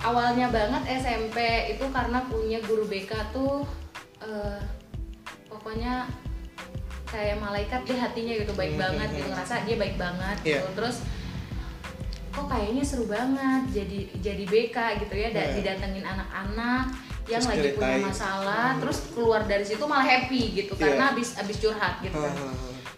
[0.01, 1.37] awalnya banget SMP
[1.69, 3.63] itu karena punya guru BK tuh
[4.19, 4.59] eh,
[5.45, 6.09] pokoknya
[7.11, 9.33] kayak malaikat deh hatinya gitu baik Hmm, banget hmm, gitu hmm.
[9.35, 10.51] ngerasa dia baik banget Iya.
[10.55, 10.97] gitu terus
[12.31, 15.43] kok kayaknya seru banget jadi jadi BK gitu ya Iya.
[15.53, 16.85] didatengin anak-anak
[17.27, 18.03] yang Terus lagi punya ceritain.
[18.03, 20.81] masalah terus keluar dari situ malah happy gitu Iya.
[20.81, 22.49] karena abis abis curhat gitu Ha, kan ha.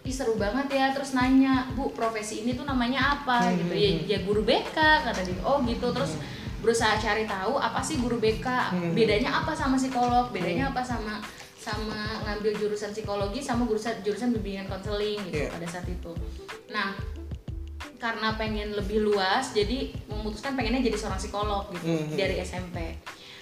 [0.04, 3.80] Ih seru banget ya terus nanya bu profesi ini tuh namanya apa Hmm, gitu hmm,
[3.80, 4.04] ya, hmm.
[4.06, 6.12] ya guru BK kata dia oh gitu terus
[6.60, 8.92] berusaha cari tahu apa sih guru BK Hmm.
[8.92, 11.18] bedanya apa sama psikolog bedanya apa sama
[11.64, 15.48] sama ngambil jurusan psikologi sama jurusan jurusan bimbingan konseling gitu Iya.
[15.48, 16.12] pada saat itu
[16.68, 16.92] nah
[17.96, 22.16] karena pengen lebih luas jadi memutuskan pengennya jadi seorang psikolog gitu Hmm, hmm.
[22.16, 22.76] dari SMP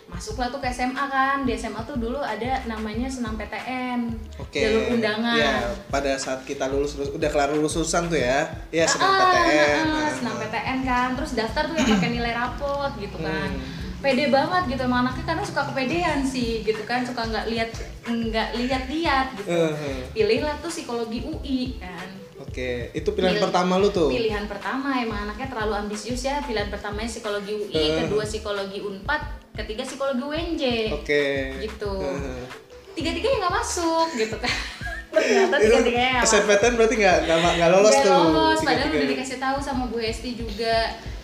[0.05, 4.61] masuklah tuh ke SMA kan di SMA tuh dulu ada namanya senam PTN Oke.
[4.61, 5.55] jalur undangan Ya,
[5.89, 8.45] pada saat kita lulus lulus udah kelar lulusan tuh ya.
[8.69, 9.73] Iya, senam Ah, PTN.
[9.81, 10.35] ah, nah, senam.
[10.37, 13.82] PTN kan terus daftar tuh yang pakai nilai rapot gitu kan Hmm.
[14.03, 17.71] Pede banget gitu emang anaknya karena suka kepedean sih gitu kan suka nggak lihat
[18.05, 20.03] nggak lihat-lihat gitu eh.
[20.11, 22.09] pilihlah tuh psikologi UI kan
[22.43, 24.11] Oke, itu pilihan Pil- pertama lu tuh.
[24.11, 28.03] pilihan pertama emang anaknya terlalu ambisius ya pilihan pertamanya psikologi UI Eh.
[28.03, 29.23] kedua psikologi Unpad
[29.55, 30.63] ketiga psikologi UNJ
[30.93, 31.25] Oke.
[31.61, 32.45] gitu Eh.
[32.93, 34.53] tiga-tiganya nggak masuk gitu kan
[35.15, 35.81] ternyata nggak
[36.19, 38.19] masuk SNPTN berarti nggak nggak lolos Nggak tuh.
[38.19, 40.75] lolos, padahal udah dikasih tahu sama Bu Esti juga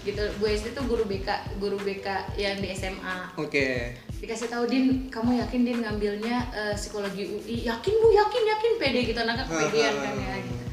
[0.03, 0.23] gitu.
[0.37, 3.35] Bu Esti tuh guru BK, guru BK yang di SMA.
[3.35, 3.95] Oke.
[4.19, 7.63] Dikasih tahu Din, kamu yakin Din ngambilnya eh, psikologi UI?
[7.65, 10.65] Yakin Bu, yakin, yakin pede gitu anaknya kepedean kan ya gitu.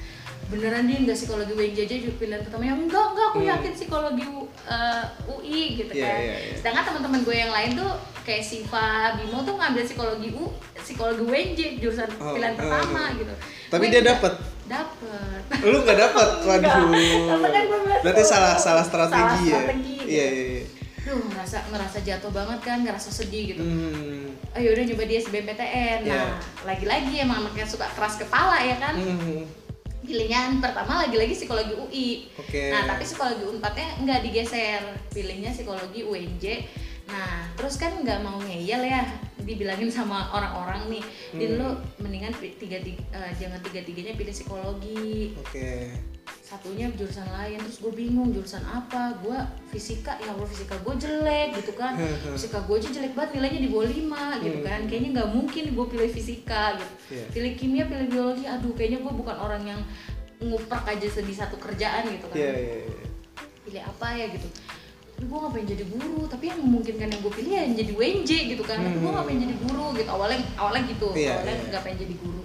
[0.46, 3.50] Beneran Din nggak psikologi UNJ aja juga pilihan pertamanya enggak, enggak aku Hmm.
[3.52, 6.20] yakin psikologi U- eh, UI gitu Iya, kan.
[6.20, 6.56] iya, iya.
[6.56, 11.60] Sedangkan teman-teman gue yang lain tuh kayak Siva, Bimo tuh ngambil psikologi U, psikologi UNJ
[11.78, 13.34] jurusan Oh, pilihan eh, pertama gitu.
[13.68, 14.14] Tapi Gue dia juga
[14.67, 15.41] dapet?
[15.49, 15.67] Dapet.
[15.71, 16.73] Lu nggak dapat, waduh.
[17.30, 19.30] Tapi kan bilang, Berarti oh, salah salah strategi ya.
[19.30, 20.10] salah strategi, gitu.
[20.10, 20.45] Iya iya.
[20.51, 20.63] iya.
[21.06, 23.62] Duh, ngerasa ngerasa jatuh banget kan, ngerasa sedih gitu.
[23.62, 24.34] Hmm.
[24.58, 25.99] Ayo udah nyoba di SBMPTN.
[26.10, 26.23] Nah, Iya.
[26.65, 28.97] lagi-lagi emang anaknya suka keras kepala ya kan.
[28.97, 29.45] Hmm.
[30.06, 32.10] Pilihan pertama lagi-lagi psikologi UI.
[32.38, 32.69] Oke.
[32.73, 34.82] Nah, tapi psikologi Unpadnya nggak digeser.
[35.13, 36.45] Pilihnya psikologi UNJ.
[37.06, 39.06] Nah, terus kan nggak mau ngeyel ya,
[39.45, 41.60] dibilangin sama orang-orang nih, Din Hmm.
[41.60, 41.67] lu
[41.99, 45.38] mendingan pi- tiga, tiga eh, jangan tiga-tiganya pilih psikologi.
[45.38, 45.93] Oke.
[46.41, 49.34] satunya jurusan lain terus gue bingung jurusan apa gue
[49.67, 51.97] fisika ya Allah fisika gue jelek gitu kan
[52.34, 53.97] fisika gue aja jelek banget nilainya di bawah 5
[54.43, 57.25] gitu kan kayaknya nggak mungkin gue pilih fisika gitu Iya.
[57.31, 59.81] pilih kimia pilih biologi aduh kayaknya gue bukan orang yang
[60.39, 62.75] nguprak aja di satu kerjaan gitu kan Iya iya.
[62.79, 63.05] iya.
[63.63, 64.47] pilih apa ya gitu
[65.17, 68.63] gue gak pengen jadi guru tapi yang memungkinkan yang gue pilih ya jadi WNJ gitu
[68.63, 71.17] kan tapi gue gak pengen jadi guru gitu awalnya awalnya gitu Hmm.
[71.17, 71.71] Iya, awalnya iya.
[71.71, 72.41] gak pengen jadi guru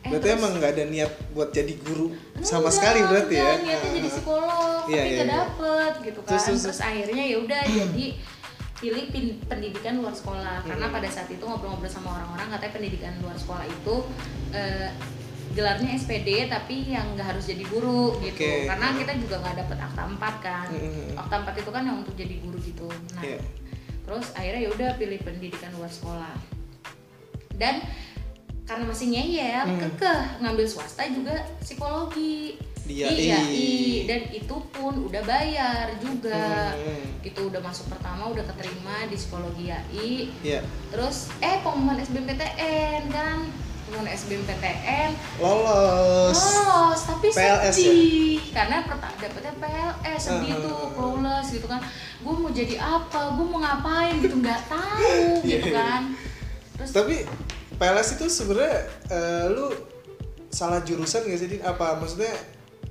[0.00, 2.06] Eh, Berarti terus- emang nggak ada niat buat jadi guru
[2.40, 3.44] sama Enggak, sekali berarti ya?
[3.44, 5.36] enggak, niatnya jadi psikolog Iya, tapi iya, nggak iya.
[5.36, 8.06] dapet gitu kan Terus, terus, terus, akhirnya ya udah jadi
[8.80, 9.04] pilih
[9.44, 10.94] pendidikan luar sekolah karena Hmm.
[10.96, 13.94] pada saat itu ngobrol-ngobrol sama orang-orang katanya pendidikan luar sekolah itu
[14.50, 14.88] eh,
[15.50, 18.66] gelarnya SPD tapi yang nggak harus jadi guru gitu Oke.
[18.66, 21.14] karena kita juga nggak dapet akta 4 kan Mm-mm.
[21.16, 23.38] akta 4 itu kan yang untuk jadi guru gitu nah Iya.
[24.02, 26.34] terus akhirnya ya udah pilih pendidikan luar sekolah
[27.54, 27.82] dan
[28.62, 29.80] karena masih ngeyel Hmm.
[29.80, 33.54] kekeh ngambil swasta juga psikologi Di Iya, AI.
[33.54, 33.78] i.
[34.04, 37.20] dan itu pun udah bayar juga Hmm.
[37.20, 40.10] gitu udah masuk pertama udah keterima di psikologi AI
[40.40, 40.62] Iya.
[40.88, 43.46] terus eh pengumuman SBMPTN kan
[43.90, 45.10] pengumuman SBMPTN
[45.42, 46.38] Lolos.
[46.38, 50.62] lolos tapi PLS sedih karena pertama dapetnya PLS sedih Ah.
[50.62, 51.80] tuh lulus gitu kan
[52.16, 55.74] gue mau jadi apa gue mau ngapain gitu nggak tahu Iya, gitu iya.
[55.74, 56.02] kan
[56.78, 57.14] terus Tapi
[57.74, 58.78] PLS itu sebenarnya
[59.10, 59.66] eh, lu
[60.48, 61.48] salah jurusan gak sih?
[61.48, 61.62] Din?
[61.62, 62.30] Apa maksudnya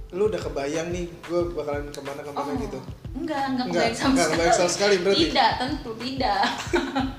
[0.09, 2.79] lu udah kebayang nih gue bakalan ke mana ke mana gitu?
[3.11, 5.21] enggak enggak Enggak, kebayang sama enggak kebayang sama sekali berarti?
[5.25, 6.43] tidak tentu tidak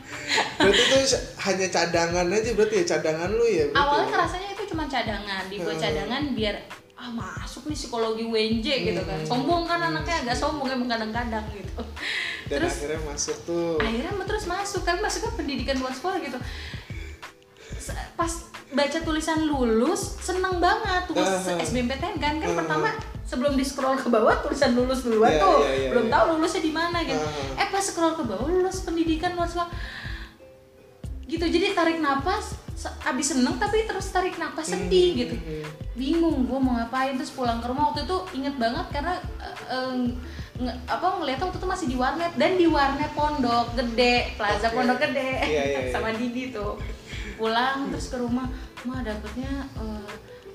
[0.56, 0.96] Berarti itu
[1.38, 3.64] hanya cadangan aja berarti ya cadangan lu ya?
[3.72, 4.10] awalnya ya?
[4.12, 5.82] ngerasanya itu cuma cadangan dibuat Hmm.
[5.82, 6.54] cadangan biar
[6.94, 9.26] ah masuk nih psikologi WNJ gitu kan Hmm.
[9.26, 11.80] sombong kan anaknya agak sombong emang kadang-kadang gitu
[12.44, 13.74] Dan terus akhirnya masuk tuh.
[13.78, 16.36] akhirnya terus masuk kan masuknya pendidikan luar sekolah gitu
[18.12, 18.32] pas
[18.70, 21.58] baca tulisan lulus seneng banget tulis Uh-huh.
[21.58, 22.58] SBMPTN kan kan Uh-huh.
[22.60, 22.88] pertama
[23.24, 26.12] sebelum di scroll ke bawah tulisan lulus duluan Iya, tuh iya, iya, belum iya.
[26.12, 27.56] tahu lulusnya di mana gitu Uh-huh.
[27.56, 29.70] eh pas scroll ke bawah lulus pendidikan luar sekolah
[31.30, 35.64] gitu jadi tarik napas se- abis seneng tapi terus tarik napas sedih Hmm, gitu hmm.
[35.94, 39.94] bingung gue mau ngapain terus pulang ke rumah waktu itu inget banget karena eh, eh,
[40.58, 44.74] nge- apa ngeliatnya waktu itu masih di warnet dan di warnet pondok gede plaza Oke.
[44.74, 45.90] pondok gede Iya, iya, iya.
[45.94, 46.74] sama Didi tuh
[47.36, 48.48] pulang terus ke rumah
[48.82, 50.10] mah dapetnya eh,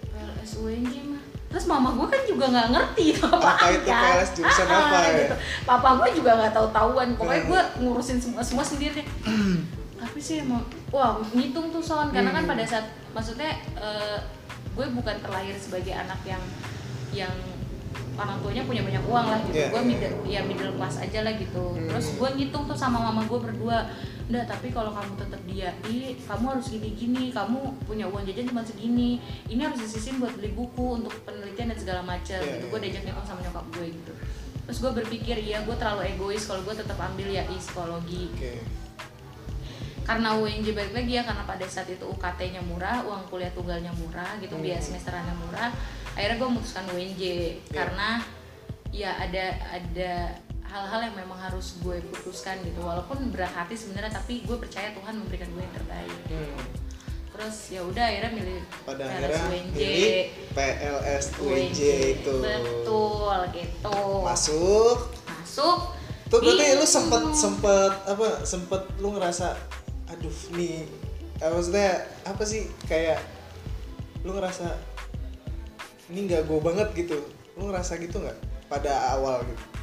[0.08, 4.30] PLS UNJ mah terus mama gue kan juga nggak ngerti itu apa Apa itu PLS
[4.34, 5.10] jurusan apa ya?
[5.20, 5.36] gitu.
[5.64, 9.06] papa gue juga nggak tahu tahuan pokoknya gue ngurusin semua semua sendiri
[10.06, 10.62] tapi sih emang
[10.94, 12.52] wah ngitung tuh son karena kan Hmm.
[12.54, 14.18] pada saat maksudnya eh,
[14.72, 16.44] gue bukan terlahir sebagai anak yang
[17.10, 17.34] yang
[18.15, 19.88] orang tuanya punya banyak uang lah gitu Iya, gue iya.
[19.88, 21.89] middle ya middle class aja lah gitu Hmm.
[21.89, 23.89] terus gue ngitung tuh sama mama gue berdua
[24.26, 28.65] Nggak, tapi kalau kamu tetap di AI, kamu harus gini-gini, kamu punya uang jajan cuma
[28.65, 32.41] segini, ini harus disisihin buat beli buku untuk penelitian dan segala macam.
[32.41, 32.65] Iya, gitu.
[32.65, 32.72] iya.
[32.74, 34.12] Gue diajak ngitung sama nyokap gue gitu.
[34.65, 38.65] Terus gue berpikir, iya gue terlalu egois kalau gue tetap ambil ya psikologi Oke.
[40.02, 44.38] Karena UNJ balik lagi ya karena pada saat itu UKT-nya murah, uang kuliah tunggalnya murah
[44.38, 44.88] gitu, biaya Hmm.
[44.88, 45.70] semesterannya murah.
[46.14, 47.52] Akhirnya gue memutuskan UNJ Iya.
[47.68, 48.10] karena
[48.90, 50.12] ya ada ada
[50.64, 55.16] hal-hal yang memang harus gue putuskan gitu walaupun berat hati sebenarnya tapi gue percaya Tuhan
[55.16, 56.58] memberikan gue yang terbaik Hmm.
[57.30, 59.76] terus ya udah akhirnya milih Pada PLS akhirnya UNJ.
[59.76, 61.80] milih PLS UNJ
[62.16, 62.34] itu.
[62.40, 64.98] betul gitu Masuk.
[65.28, 65.80] masuk
[66.39, 66.88] Tuh berarti lu bingung.
[66.88, 69.48] sempet sempet apa sempet lu ngerasa
[70.12, 70.88] aduh nih.
[71.39, 72.67] Eh, maksudnya apa sih?
[72.88, 73.19] Kayak
[74.24, 74.76] lu ngerasa
[76.12, 77.17] ini nggak gue banget gitu.
[77.56, 79.75] Lu ngerasa gitu nggak pada awal gitu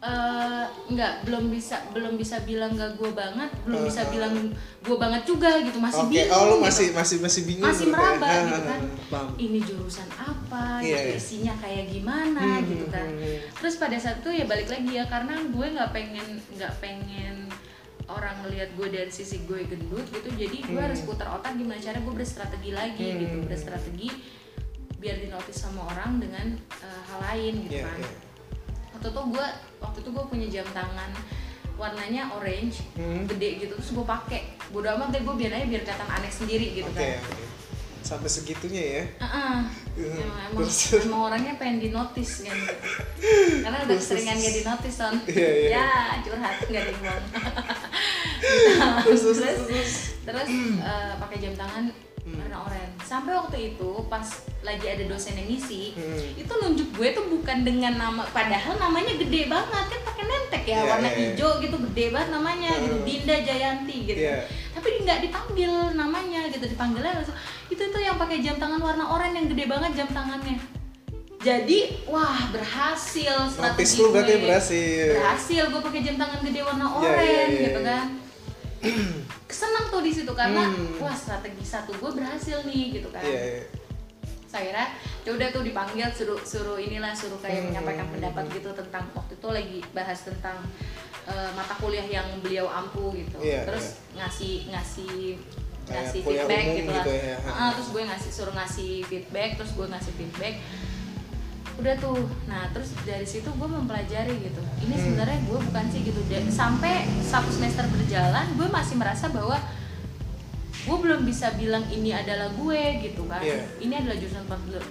[0.00, 4.12] Eh, nggak belum bisa belum bisa bilang gak gue banget belum bisa Uh-huh.
[4.16, 4.32] bilang
[4.80, 6.64] gue banget juga gitu masih Oke, bingung oh lu gitu.
[6.64, 7.92] masih masih masih bingung masih ya?
[7.92, 8.80] meraba Ah, gitu ah, kan
[9.12, 9.28] paham.
[9.36, 11.20] ini jurusan apa Iya, gitu iya.
[11.20, 13.38] isinya kayak gimana Hmm, gitu kan hmm, hmm.
[13.54, 17.36] terus pada saat itu ya balik lagi ya karena gue nggak pengen nggak pengen
[18.08, 20.86] orang ngelihat gue dari sisi gue gendut gitu jadi gue Hmm.
[20.86, 23.44] harus putar otak gimana cara gue berstrategi lagi gitu Hmm.
[23.46, 24.08] berstrategi
[24.96, 28.10] biar dinotis sama orang dengan eh, hal lain gitu Iya, kan iya.
[28.90, 29.48] waktu itu gue
[29.80, 31.10] waktu itu gue punya jam tangan
[31.74, 33.24] warnanya orange Hmm.
[33.26, 36.66] gede gitu terus gue pakai bodo amat deh gue biar aja biar kelihatan aneh sendiri
[36.74, 37.44] gitu Oke, kan oke.
[38.00, 39.04] Sampai segitunya ya.
[39.20, 40.88] Hmm, emang, emang, terus?
[40.98, 42.74] emang orangnya pengen dinotis kan gitu.
[43.64, 45.68] karena udah keseringan gak dinotis son Iya, iya.
[45.70, 45.88] ya
[46.20, 47.04] curhat nggak ada yang
[49.04, 49.92] Terus, terus terus, terus.
[50.24, 50.48] terus
[50.80, 51.84] eh, pakai jam tangan
[52.20, 52.36] Hmm.
[52.36, 54.22] warna oranye sampai waktu itu pas
[54.60, 56.20] lagi ada dosen yang ngisi Hmm.
[56.36, 60.76] itu nunjuk gue tuh bukan dengan nama padahal namanya gede banget kan pakai nentek ya
[60.76, 61.28] Iya, warna iya, iya.
[61.32, 63.04] hijau gitu gede banget namanya gitu Hmm.
[63.04, 64.36] Dinda Jayanti gitu Iya.
[64.70, 69.36] tapi nggak dipanggil namanya gitu dipanggilnya langsung itu tuh yang pakai jam tangan warna oranye
[69.36, 70.60] yang gede banget jam tangannya
[71.40, 75.08] jadi wah berhasil strategi lu berarti berhasil.
[75.16, 77.88] berhasil gue pakai jam tangan gede warna Iya, oranye iya, iya, gitu iya.
[77.88, 78.06] kan
[79.50, 80.98] senang tuh di situ karena Hmm.
[80.98, 83.62] wah strategi satu gue berhasil nih gitu kan Iya, iya.
[84.46, 84.82] saya
[85.22, 87.66] ya udah tuh dipanggil suruh suruh inilah suruh kayak Hmm.
[87.70, 90.58] menyampaikan pendapat gitu tentang waktu itu lagi bahas tentang
[91.26, 95.38] eh, mata kuliah yang beliau ampu gitu Iya, terus ngasih ngasih
[95.86, 97.36] ngasih kuliah feedback umum gitu lah gitu ya.
[97.46, 100.54] Ah, terus gue ngasih suruh ngasih feedback terus gue ngasih feedback
[101.76, 105.04] udah tuh nah terus dari situ gue mempelajari gitu ini Hmm.
[105.06, 109.56] sebenarnya gue bukan sih gitu Dan sampai satu semester berjalan gue masih merasa bahwa
[110.80, 113.60] gue belum bisa bilang ini adalah gue gitu kan Iya.
[113.78, 114.44] ini adalah jurusan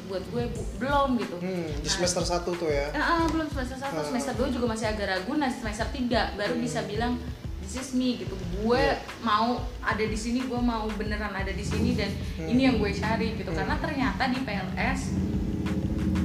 [0.05, 2.87] buat gue bu- belum gitu Hmm, di Nah, semester 1 tuh ya.
[2.89, 4.07] Eh, eh, belum semester satu Hmm.
[4.07, 6.61] semester dua juga masih agak ragu nah semester tiga baru Hmm.
[6.61, 7.17] bisa bilang
[7.59, 9.01] this is me gitu gue Iya.
[9.19, 12.47] mau ada di sini gue mau beneran ada di sini dan Hmm.
[12.47, 13.57] ini yang gue cari gitu Hmm.
[13.57, 15.01] karena ternyata di PLS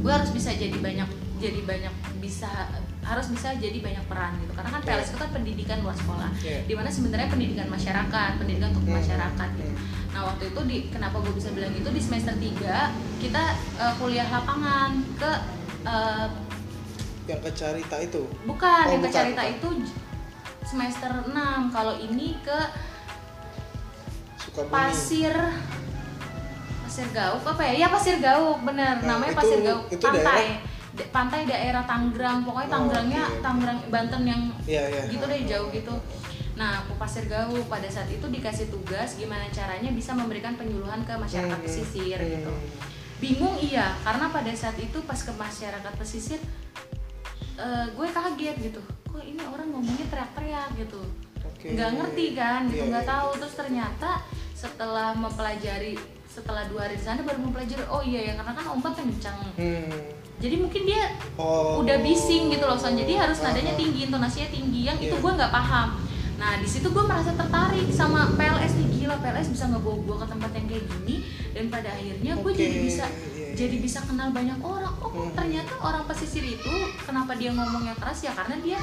[0.05, 2.49] gue harus bisa jadi banyak jadi banyak bisa
[3.03, 6.61] harus bisa jadi banyak peran gitu karena kan PLS itu kan pendidikan luar sekolah Iya.
[6.63, 8.97] di mana sebenarnya pendidikan masyarakat pendidikan untuk Hmm.
[8.97, 9.81] masyarakat gitu Hmm.
[10.11, 13.43] nah waktu itu di kenapa gue bisa bilang itu di semester 3 kita
[13.77, 15.33] eh, kuliah lapangan ke
[15.85, 16.29] eh,
[17.25, 18.23] Yang ke Carita itu.
[18.45, 19.55] bukan Oh, yang ke Carita bukan.
[19.55, 19.69] itu
[20.63, 21.33] semester 6
[21.71, 22.59] kalau ini ke
[24.39, 24.69] Sukabumi.
[24.71, 25.35] Pasir
[26.95, 27.73] Pasir Gauk apa ya?
[27.75, 28.95] Ya Pasir Gauk, bener.
[29.03, 29.83] Nah, Namanya itu- Pasir Gauk.
[29.89, 30.23] itu pantai.
[30.23, 30.59] daerah?
[30.95, 32.39] Da- pantai daerah Tangerang.
[32.41, 33.43] Pokoknya Oh, Tangerangnya oke.
[33.43, 35.03] Tangerang Banten yang Iya, iya.
[35.11, 35.95] gitu deh jauh gitu.
[36.55, 41.11] Nah, aku Pasir Gauk pada saat itu dikasih tugas gimana caranya bisa memberikan penyuluhan ke
[41.13, 42.31] masyarakat Hmm, pesisir hmm.
[42.33, 42.53] gitu.
[43.19, 46.39] Bingung iya, karena pada saat itu pas ke masyarakat pesisir
[47.57, 48.83] eh, gue kaget gitu.
[49.05, 51.03] Kok ini orang ngomongnya teriak-teriak gitu
[51.41, 51.71] Oke.
[51.71, 53.13] nggak ngerti kan gitu Iya, nggak iya.
[53.13, 54.11] tahu terus ternyata
[54.55, 55.95] setelah mempelajari
[56.35, 59.87] setelah dua hari di sana baru mempelajari oh iya ya karena kan ombak kencang Hmm.
[60.37, 61.79] jadi mungkin dia Oh.
[61.79, 62.93] udah bising gitu loh Son.
[62.93, 65.23] jadi harus nadanya tinggi intonasinya tinggi yang itu Iya.
[65.23, 65.89] gue nggak paham
[66.35, 70.27] nah di situ gue merasa tertarik sama PLS nih gila PLS bisa ngebawa gue ke
[70.29, 71.17] tempat yang kayak gini
[71.49, 73.55] dan pada akhirnya gue Oke, jadi bisa iya, iya.
[73.55, 75.31] jadi bisa kenal banyak orang oh Hmm.
[75.33, 78.79] ternyata orang pesisir itu kenapa dia ngomongnya keras ya karena dia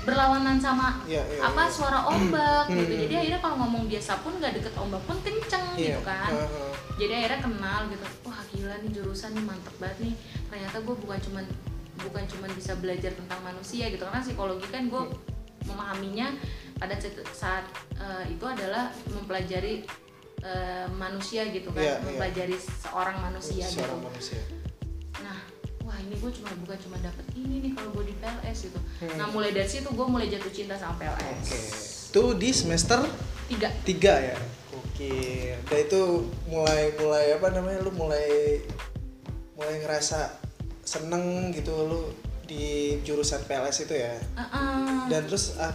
[0.00, 3.00] berlawanan sama Iya, iya, apa suara ombak gitu Hmm.
[3.04, 5.84] jadi akhirnya kalau ngomong biasa pun nggak deket ombak pun kenceng Iya.
[5.92, 6.72] gitu kan Ah, ah.
[6.98, 10.14] Jadi akhirnya kenal gitu wah gila nih jurusan nih mantep banget nih
[10.46, 11.44] ternyata gue bukan cuman
[11.98, 15.02] bukan cuman bisa belajar tentang manusia gitu karena psikologi kan gue
[15.64, 16.34] memahaminya
[16.74, 16.94] pada
[17.28, 19.82] saat, eh, itu adalah mempelajari
[20.38, 22.04] eh, manusia gitu kan Iya, iya.
[22.04, 24.40] mempelajari seorang manusia Seorang gitu manusia.
[25.18, 25.34] nah
[25.82, 29.14] wah ini gue cuma bukan cuma dapet ini nih kalau gue di PLS gitu Hmm.
[29.14, 31.58] nah mulai dari situ gue mulai jatuh cinta sama PLS Oke.
[32.08, 33.02] Itu di semester
[33.46, 33.90] tiga 3
[34.24, 34.36] ya.
[34.98, 35.54] Oke.
[35.70, 36.02] Dan itu
[36.50, 38.58] mulai mulai apa namanya lu mulai
[39.54, 40.34] mulai ngerasa
[40.82, 42.10] seneng gitu lu
[42.42, 44.18] di jurusan PLS itu ya.
[44.34, 45.06] Uh-uh.
[45.06, 45.70] Dan terus ah,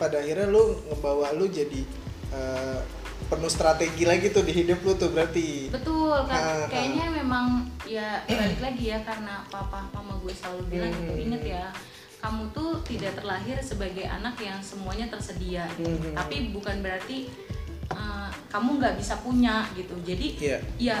[0.00, 1.84] pada akhirnya lu ngebawa lu jadi
[2.32, 2.80] eh,
[3.28, 5.68] penuh strategi lagi tuh di hidup lu tuh berarti.
[5.68, 10.92] betul kan Ah, kayaknya memang ya balik lagi ya karena papa mama gue selalu bilang
[10.94, 11.24] gitu Hmm.
[11.28, 11.64] inget ya
[12.22, 15.68] kamu tuh tidak terlahir sebagai anak yang semuanya tersedia.
[15.76, 16.14] Mhm.
[16.14, 17.28] tapi bukan berarti
[17.92, 20.58] uh, kamu nggak bisa punya gitu jadi Iya.
[20.78, 20.98] ya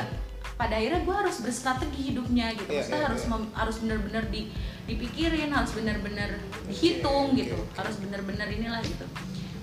[0.52, 3.30] pada akhirnya gue harus berstrategi hidupnya gitu Iya, maksudnya iya, harus iya.
[3.30, 4.40] mem- harus benar-benar di
[4.82, 6.30] dipikirin harus benar-benar
[6.64, 7.74] dihitung oke, gitu oke.
[7.74, 9.06] harus benar-benar inilah gitu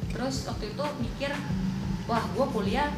[0.09, 1.31] terus waktu itu mikir
[2.05, 2.89] wah gue kuliah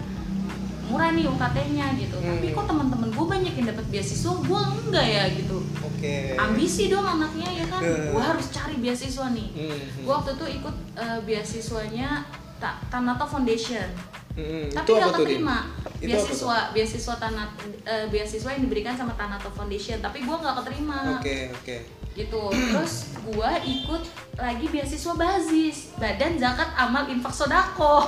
[0.84, 2.56] murah nih UKT-nya gitu tapi Hmm.
[2.58, 6.36] kok teman-teman gue banyak yang dapat beasiswa gue enggak ya gitu Oke.
[6.36, 8.12] ambisi dong anaknya ya kan Eh.
[8.12, 10.04] gue harus cari beasiswa nih Mhm.
[10.04, 13.88] gue waktu itu ikut eh, beasiswanya Ta- Tanato Foundation
[14.32, 14.72] Mhm.
[14.72, 15.20] tapi Itu nggak Din?
[15.20, 15.58] keterima
[15.94, 17.50] Itu beasiswa beasiswa tanat
[17.84, 21.78] eh, beasiswa yang diberikan sama Tanato Foundation tapi gue nggak keterima Oke, oke.
[22.12, 24.04] gitu terus gue ikut
[24.36, 28.08] lagi beasiswa basis badan zakat amal infak sodako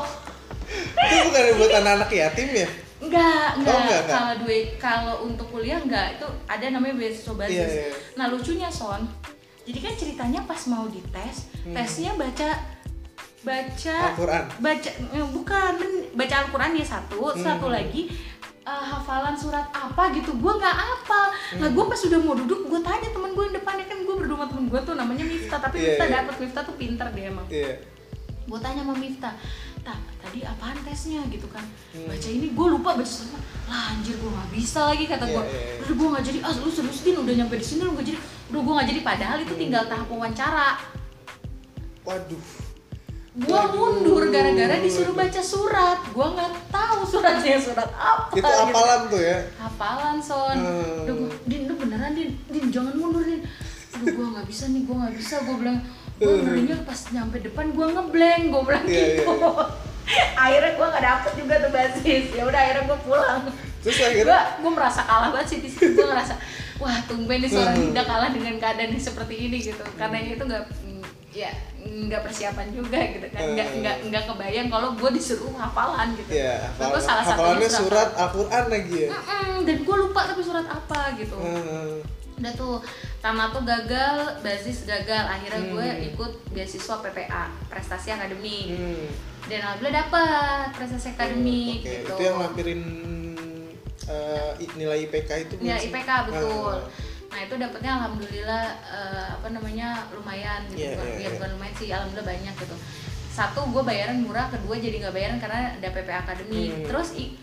[0.95, 2.67] Itu bukan buat anak-anak yatim ya?
[2.97, 4.07] enggak enggak, enggak, enggak.
[4.09, 7.95] kalau duit kalau untuk kuliah enggak itu ada namanya beasiswa basis Iya, iya.
[8.15, 9.03] nah lucunya son
[9.63, 11.71] jadi kan ceritanya pas mau dites Hmm.
[11.71, 12.59] tesnya baca
[13.43, 14.43] baca Al-Quran.
[14.57, 15.73] baca eh, bukan
[16.13, 17.37] baca Al-Quran ya satu Hmm.
[17.37, 18.07] satu lagi
[18.63, 21.21] eh, hafalan surat apa gitu gue nggak apa
[21.53, 21.75] nah Hmm.
[21.75, 24.47] gue pas sudah mau duduk gue tanya temen gue yang depannya kan gue berdua sama
[24.47, 26.15] temen gue tuh namanya Miftah tapi Iya, Miftah iya.
[26.17, 27.83] dapet Miftah tuh pinter dia emang Iya.
[28.43, 29.35] gue tanya sama Miftah
[29.83, 32.07] tak tadi apaan tesnya gitu kan Hmm.
[32.07, 35.43] baca ini gue lupa baca semua lah anjir gue nggak bisa lagi kata Iya, gue
[35.43, 35.75] iya, iya.
[35.83, 38.19] udah gue nggak jadi ah lu serius din udah nyampe di sini lu nggak jadi
[38.49, 40.79] udah gue nggak jadi padahal itu tinggal tahap wawancara
[42.03, 42.62] Waduh.
[43.33, 45.99] Gue mundur gara-gara disuruh baca surat.
[46.07, 48.61] Gue nggak tahu suratnya surat apa Itu gitu.
[48.63, 49.37] apalan tuh ya?
[49.57, 50.53] hafalan son.
[50.55, 51.03] Hmm.
[51.03, 52.37] gue din lu beneran din?
[52.45, 53.41] Din jangan mundur din.
[53.93, 55.35] Aduh gue nggak bisa nih gue nggak bisa.
[55.41, 55.81] Gue bilang
[56.15, 58.93] gue ngerinya pas nyampe depan gue ngeblank gue bilang Hmm.
[58.93, 59.33] Iya, gitu.
[60.37, 62.23] akhirnya gue nggak dapet juga tuh basis.
[62.29, 63.41] Ya udah akhirnya gue pulang.
[63.81, 64.41] Terus akhirnya?
[64.61, 65.89] Gue merasa kalah banget sih di situ.
[65.91, 66.37] Gue ngerasa
[66.77, 67.85] wah tumben nih seorang Hmm.
[67.89, 69.81] Dinda kalah dengan keadaan yang seperti ini gitu.
[69.95, 70.63] Karena itu nggak
[71.33, 71.49] ya
[71.83, 73.79] nggak persiapan juga gitu kan nggak Hmm.
[73.81, 77.69] nggak nggak kebayang kalau gue disuruh hafalan gitu ya Terus gua hafal, salah satunya hafalannya
[77.69, 79.09] surat surat Al-Quran lagi ya?
[79.11, 81.99] Mm-mm, dan gue lupa tapi surat apa gitu Hmm.
[82.35, 82.77] udah tuh
[83.19, 86.07] Tama tuh gagal, basis gagal akhirnya gue Hmm.
[86.09, 89.07] ikut beasiswa PPA prestasi akademik Hmm.
[89.45, 92.81] dan alhamdulillah dapat prestasi akademik Oke, gitu itu yang lampirin
[94.05, 95.79] eh, i- nilai IPK itu ya?
[95.79, 96.83] IPK betul Ah.
[97.33, 101.29] Nah itu dapetnya alhamdulillah eh, apa namanya lumayan gitu Iya, bukan, iya, ya, iya.
[101.33, 102.75] bukan lumayan sih alhamdulillah banyak gitu
[103.33, 106.85] satu gue bayaran murah kedua jadi nggak bayaran karena ada PPA akademik Hmm.
[106.85, 107.33] terus i-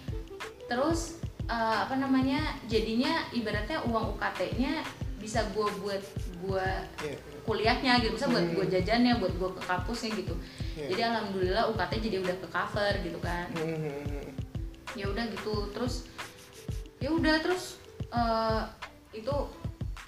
[0.64, 1.00] terus
[1.44, 4.86] eh, apa namanya jadinya ibaratnya uang UKT-nya
[5.18, 6.02] bisa gue buat
[6.40, 6.66] gue
[7.02, 7.16] Iya.
[7.42, 8.54] kuliahnya gitu bisa buat Hmm.
[8.54, 10.34] gue jajannya buat gue ke kampusnya gitu
[10.78, 10.86] Iya.
[10.88, 14.22] jadi alhamdulillah UKT jadi udah ke cover gitu kan Hmm.
[14.94, 16.06] ya udah gitu terus
[16.96, 18.62] ya udah terus eh,
[19.12, 19.34] itu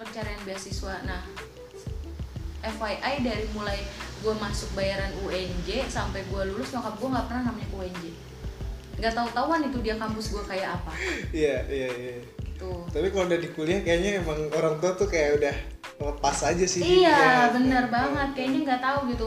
[0.03, 1.23] pencarian beasiswa nah
[2.62, 3.79] FYI dari mulai
[4.23, 8.05] gue masuk bayaran UNJ sampai gue lulus nyokap gue nggak pernah namanya ke UNJ
[9.03, 10.93] nggak tahu tahuan itu dia kampus gue kayak apa
[11.35, 12.15] Iya, iya, iya.
[12.23, 15.55] gitu Tapi kalau udah di kuliah kayaknya emang orang tua tuh kayak udah
[16.03, 17.03] lepas aja sih.
[17.03, 17.55] iya dia.
[17.55, 19.27] bener banget kayaknya nggak tahu gitu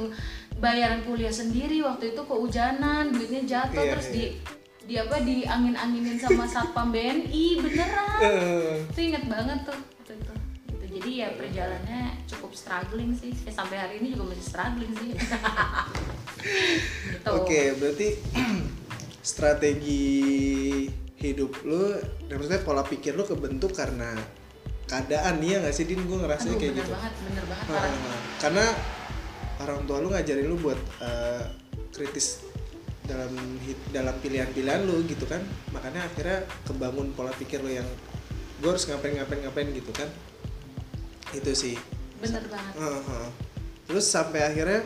[0.56, 4.16] bayaran kuliah sendiri waktu itu kehujanan duitnya jatuh Iya, terus iya.
[4.16, 4.24] di
[4.86, 9.80] di apa di angin anginin sama satpam BNI beneran Eh, itu inget banget tuh.
[10.96, 13.36] Jadi ya perjalanannya cukup struggling sih.
[13.44, 15.10] Eh, sampai hari ini juga masih struggling sih.
[16.46, 17.26] Gitu.
[17.26, 18.22] Oke, berarti
[19.34, 20.06] strategi
[21.18, 21.98] hidup lu,
[22.30, 24.14] dan maksudnya pola pikir lu kebentuk karena
[24.86, 26.06] keadaan iya nggak sih din?
[26.06, 26.94] Gue ngerasanya aduh kayak bener gitu.
[26.94, 28.22] banget bener banget Nah, parah.
[28.38, 28.66] karena
[29.66, 31.44] orang tua lu ngajarin lu buat eh,
[31.90, 32.46] kritis
[33.10, 33.34] dalam
[33.90, 35.42] dalam pilihan-pilihan lu gitu kan.
[35.74, 37.90] Makanya akhirnya kebangun pola pikir lu yang
[38.62, 40.08] gue harus ngapain ngapain ngapain gitu kan
[41.32, 41.76] itu sih
[42.18, 43.28] bener banget Heeh.
[43.86, 44.82] terus sampai akhirnya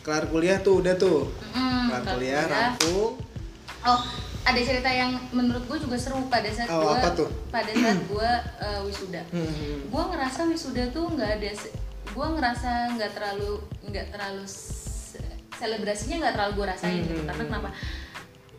[0.00, 2.44] kelar kuliah tuh udah tuh Mm, kelar kuliah kuliah.
[2.46, 3.12] rampung
[3.80, 4.00] oh
[4.40, 7.28] ada cerita yang menurut gue juga seru pada saat Oh, gue apa tuh?
[7.48, 9.84] pada saat gue uh, wisuda Hmm.
[9.84, 11.50] gue ngerasa wisuda tuh nggak ada
[12.08, 13.52] gue ngerasa nggak terlalu
[13.84, 15.20] nggak terlalu se-
[15.54, 17.68] selebrasinya nggak terlalu gue rasain gitu karena kenapa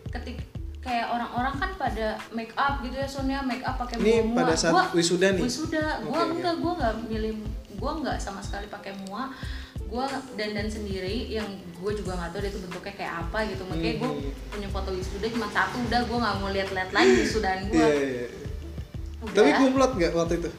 [0.10, 0.38] ketik
[0.80, 4.56] kayak orang-orang kan pada make up gitu ya Sonia make up pakai Ini mua pada
[4.56, 5.42] saat wisuda nih?
[5.42, 6.34] wisuda gue oke.
[6.34, 7.34] enggak gue nggak milih
[7.74, 9.28] gue nggak sama sekali pakai mua
[9.82, 13.96] gue dandan sendiri yang gue juga nggak tahu dia tuh bentuknya kayak apa gitu makanya
[13.98, 14.32] gue Hmm.
[14.50, 18.08] punya foto wisuda cuma satu udah gue nggak mau lihat-lihat lagi wisudaan gue Iya, iya,
[18.24, 18.28] iya.
[19.22, 20.50] udah tapi kumlot nggak waktu itu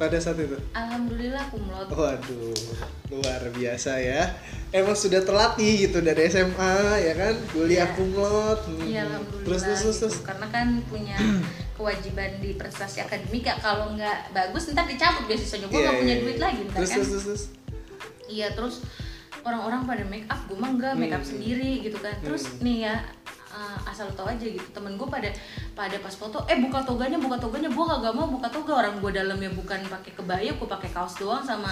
[0.00, 2.56] pada saat itu alhamdulillah kumlot Waduh,
[3.10, 4.32] luar biasa ya.
[4.70, 7.92] Emang sudah terlatih gitu dari SMA ya kan, kuliah Iya.
[7.92, 8.60] kumlot.
[8.64, 8.80] Hmm.
[8.80, 9.92] Iya alhamdulillah Terus terus terus.
[9.92, 10.04] gitu.
[10.06, 10.16] terus.
[10.22, 11.16] karena kan punya
[11.74, 16.12] kewajiban di prestasi akademik ya kalau nggak bagus ntar dicabut beasiswanya gue Iya, nggak punya
[16.12, 16.42] iya, duit iya.
[16.42, 17.24] lagi ntar Terus kan terus terus.
[17.24, 17.42] terus.
[18.26, 18.74] iya terus
[19.40, 21.30] orang-orang pada make up gue mah enggak make up Hmm.
[21.30, 22.60] sendiri gitu kan terus Hmm.
[22.62, 22.94] nih ya
[23.60, 25.28] uh, asal lo tau aja gitu temen gue pada
[25.72, 29.10] pada pas foto eh buka toganya buka toganya gue kagak mau buka toga orang gue
[29.12, 31.68] dalamnya bukan pakai kebaya gue pakai kaos doang sama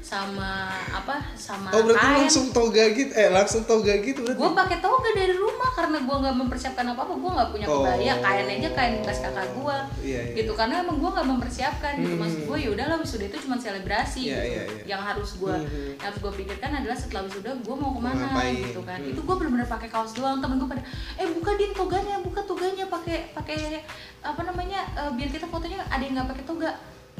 [0.00, 4.38] sama apa sama Oh berarti kain langsung toga gitu eh langsung toga gitu berarti.
[4.38, 8.12] gue pakai toga dari rumah karena gue nggak mempersiapkan apa apa gue nggak punya kebaya
[8.14, 8.22] Oh.
[8.22, 10.34] kain aja kain bekas kakak gue Iya, iya.
[10.36, 12.20] gitu karena emang gue nggak mempersiapkan gitu Hmm.
[12.20, 14.82] maksud gue ya udahlah wisuda itu cuma selebrasi Iya, gitu iya, iya.
[14.86, 15.96] yang harus gue Hmm.
[15.96, 18.54] yang harus gue pikirkan adalah setelah wisuda gue mau ke mana ngapain.
[18.62, 19.10] gitu kan Hmm.
[19.10, 20.82] itu gue benar-benar pakai kaos doang temen gue pada
[21.16, 23.80] eh buka din toganya buka toganya pakai pakai
[24.20, 26.72] apa namanya eh, biar kita fotonya ada yang nggak pakai toga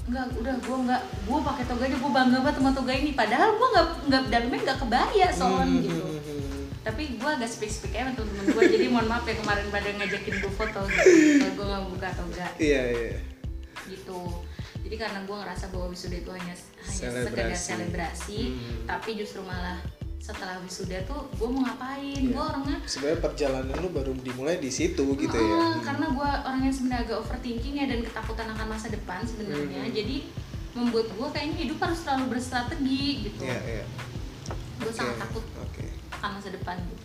[0.04, 3.68] Enggak, udah gue nggak gue pakai toganya gue bangga banget sama toga ini padahal gue
[3.70, 6.62] nggak nggak dalamnya nggak kebaya son Hmm, gitu hmm, hmm.
[6.82, 9.88] tapi gue agak speak speak aja sama temen-temen gue jadi mohon maaf ya kemarin pada
[9.90, 11.08] ngajakin gue foto gitu
[11.40, 13.16] kalau gue nggak buka toga Iya iya.
[13.86, 14.20] gitu
[14.84, 17.64] jadi karena gue ngerasa bahwa wisuda itu hanya hanya sekedar Selebrasi.
[17.64, 18.84] selebrasi Hmm.
[18.84, 19.80] tapi justru malah
[20.24, 22.32] setelah wisuda tuh gue mau ngapain Iya.
[22.32, 25.56] gue orangnya Sebenarnya perjalanan lu baru dimulai di situ gitu "Ah, ya.
[25.68, 25.84] Hmm.
[25.84, 29.92] karena gue orangnya sebenarnya agak overthinking ya dan ketakutan akan masa depan sebenarnya Hmm.
[29.92, 30.16] jadi
[30.72, 33.84] membuat gue kayaknya hidup harus selalu berstrategi gitu Iya iya.
[34.74, 35.84] gue Oke, sangat takut Oke.
[36.10, 37.04] akan masa depan gitu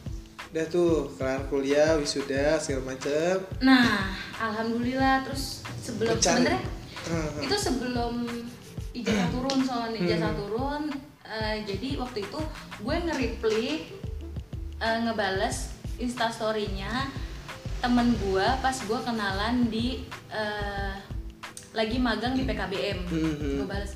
[0.49, 3.35] Udah tuh kelar kuliah, wisuda, segala macem.
[3.59, 4.09] nah
[4.39, 6.63] alhamdulillah terus sebelum sebenarnya
[7.01, 8.13] Hmm, itu sebelum
[8.91, 10.39] ijazah turun soal ijazah Hmm.
[10.39, 10.83] turun
[11.29, 12.39] eh, jadi waktu itu
[12.79, 13.65] gue nge-reply
[14.77, 17.07] eh, ngebales instastorynya
[17.79, 20.93] temen gue pas gue kenalan di eh,
[21.71, 23.55] lagi magang di PKBM Hmm, hmm.
[23.57, 23.93] gue balas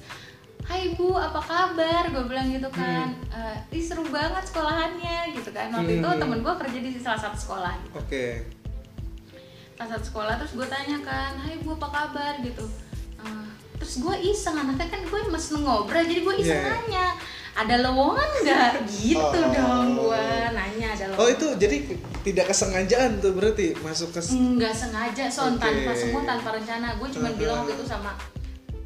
[0.63, 2.07] Hai Bu, apa kabar?
[2.07, 3.11] Gue bilang gitu kan.
[3.35, 5.67] Eh, Ih seru banget sekolahannya gitu kan.
[5.67, 6.15] Waktu itu Hmm.
[6.15, 8.27] temen gue kerja di salah satu sekolah gitu Oke.
[9.73, 12.63] pas saat sekolah terus gue tanya kan hai bu apa kabar gitu
[13.83, 16.71] terus gue iseng anaknya kan gue masih ngobrol jadi gue iseng Iya.
[16.71, 17.05] nanya
[17.53, 19.51] ada lowongan nggak gitu Oh.
[19.51, 21.77] dong gue nanya ada Oh lowongan itu jadi
[22.23, 25.61] tidak kesengajaan tuh berarti masuk ke nggak sengaja son Oke.
[25.61, 27.37] tanpa semua tanpa rencana gue cuma Uh-huh.
[27.37, 28.11] bilang waktu itu sama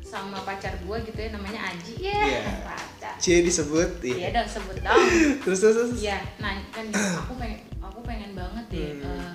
[0.02, 2.42] sama pacar gue gitu ya namanya Aji ya Iya.
[2.64, 4.02] pacar C disebut.
[4.02, 4.30] iya Iya.
[4.34, 4.98] dong sebut dong
[5.46, 5.76] Terus terus.
[5.78, 5.92] terus.
[6.00, 6.86] Iya, nah kan
[7.22, 9.14] aku pengen aku pengen banget deh Hmm.
[9.14, 9.32] eh,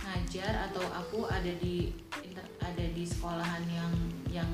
[0.00, 1.90] ngajar atau aku ada di
[2.60, 3.92] ada di sekolahan yang
[4.30, 4.50] yang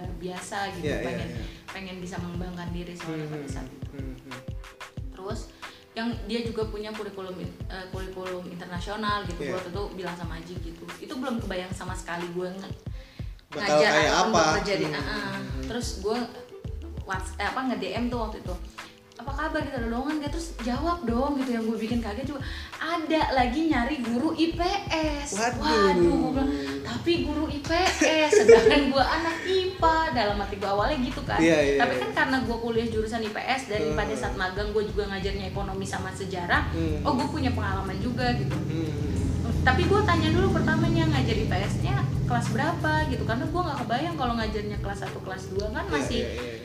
[0.00, 1.44] nggak biasa gitu Iya, iya, pengen iya.
[1.68, 3.86] pengen bisa mengembangkan diri soalnya Hmm, pada saat itu.
[3.92, 4.40] hmm, hmm.
[5.12, 5.40] Terus
[5.90, 9.42] yang dia juga punya kurikulum eh, kurikulum internasional gitu.
[9.42, 10.84] Gua waktu itu bilang sama Aji gitu.
[10.98, 12.48] Itu belum kebayang sama sekali gue
[13.50, 14.42] Bakal ngajar apa?
[14.56, 15.34] bekerja di Hmm, ah.
[15.34, 15.66] hmm.
[15.66, 16.16] terus gue
[17.02, 18.54] whats eh, apa nge DM tuh waktu itu
[19.20, 22.40] apa kabar gitu ada lowongan gak terus jawab dong gitu yang gue bikin kaget juga
[22.74, 26.00] ada lagi nyari guru IPS Waduh.
[26.00, 26.50] gue bilang
[26.82, 31.78] tapi guru IPS sedangkan gue anak IPA dalam hati gue awalnya gitu kan Iya, iya,
[31.78, 32.02] tapi iya.
[32.02, 33.96] kan karena gue kuliah jurusan IPS dan Hmm.
[33.96, 37.00] pada saat magang gue juga ngajarnya ekonomi sama sejarah Hmm.
[37.02, 39.60] oh gue punya pengalaman juga gitu Hmm.
[39.60, 44.34] tapi gue tanya dulu pertamanya ngajar IPS-nya kelas berapa gitu karena gue nggak kebayang kalau
[44.34, 46.59] ngajarnya kelas 1 kelas 2 kan Iya, masih iya, iya, iya.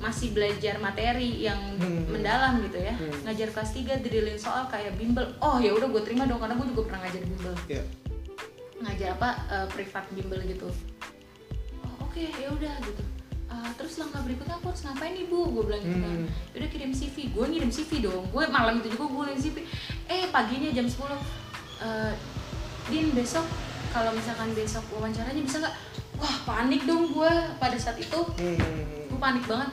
[0.00, 2.08] Masih belajar materi yang Hmm.
[2.08, 2.92] mendalam gitu ya.
[2.92, 3.12] Hmm.
[3.22, 5.28] ngajar kelas 3 drilling soal kayak bimbel.
[5.38, 7.54] Oh ya udah gue terima dong karena gue juga pernah ngajar bimbel.
[7.68, 7.84] Iya.
[8.80, 10.68] ngajar apa eh, privat bimbel gitu.
[11.82, 13.02] Oh oke ya udah gitu.
[13.46, 15.52] Ah, terus langkah berikutnya aku harus ngapain nih bu?
[15.52, 16.12] Gue bilang gitu kan.
[16.16, 16.28] Hmm.
[16.56, 18.24] udah kirim CV gue ngirim CV dong.
[18.30, 19.56] Gue malam itu juga gue ngirim CV
[20.08, 20.96] eh paginya jam 10
[21.82, 22.12] eh,
[22.88, 23.44] din besok
[23.90, 25.76] kalau misalkan besok wawancaranya bisa nggak?
[26.16, 28.20] Wah panik dong gue pada saat itu.
[28.38, 28.99] Hmm.
[29.20, 29.70] Panik banget.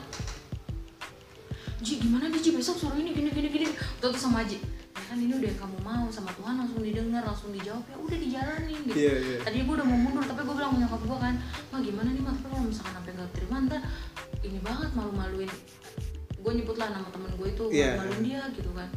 [1.80, 2.52] Ji gimana nih Ji?
[2.52, 3.68] Besok suruh ini gini gini gini.
[4.04, 4.60] Terus tuh sama Ji.
[4.98, 7.86] Ya kan ini udah yang kamu mau sama Tuhan langsung didengar langsung dijawab.
[7.88, 8.98] Ya udah dijalanin gitu.
[8.98, 9.38] Iya, iya.
[9.46, 11.34] tadinya gue udah mau mundur tapi gue bilang nyokap gue kan
[11.72, 13.82] mah gimana nih mah tapi kalau misalkan sampai nggak terima ntar
[14.44, 15.52] ini banget malu-maluin.
[16.44, 17.96] Gue nyebut lah nama temen gue itu Iya.
[17.96, 18.90] malu-maluin dia gitu kan.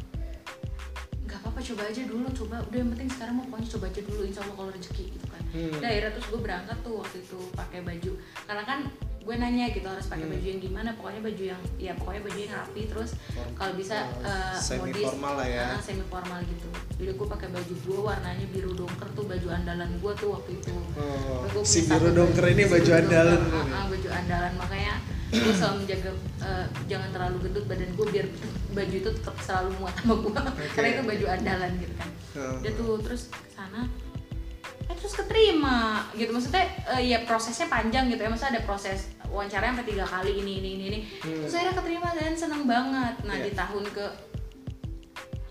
[1.29, 2.55] Nggak apa-apa coba aja dulu coba.
[2.67, 5.43] Udah yang penting sekarang mau pokoknya coba aja dulu insya Allah kalau rezeki gitu kan.
[5.53, 5.71] Hmm.
[5.79, 8.11] Nah, akhirnya terus gue berangkat tuh waktu itu pakai baju.
[8.49, 8.79] Karena kan
[9.21, 10.33] gue nanya gitu harus pakai Hmm.
[10.33, 13.09] baju yang gimana pokoknya baju yang ya pokoknya baju yang rapi terus
[13.53, 15.65] kalau bisa eh, semi modis formal lah ya.
[15.77, 20.11] semi formal gitu jadi gue pakai baju gue warnanya biru dongker tuh baju andalan gue
[20.15, 23.39] tuh waktu itu Oh, Gua si biru dongker ini baju andalan.
[23.39, 24.93] dongker, ah, ah, baju andalan makanya
[25.31, 26.11] gue selalu menjaga
[26.41, 28.27] eh, jangan terlalu gendut badan gue biar
[28.71, 30.31] baju itu tetap selalu muat sama gue
[30.73, 32.63] karena itu baju andalan gitu kan Oh.
[32.63, 33.91] dia tuh terus ke sana
[34.91, 35.79] eh terus keterima
[36.11, 40.35] gitu maksudnya eh, ya prosesnya panjang gitu ya maksudnya ada proses wawancara sampai tiga kali
[40.35, 41.39] ini ini ini ini Hmm.
[41.39, 43.45] terus akhirnya keterima dan seneng banget nah Iya.
[43.45, 44.05] di tahun ke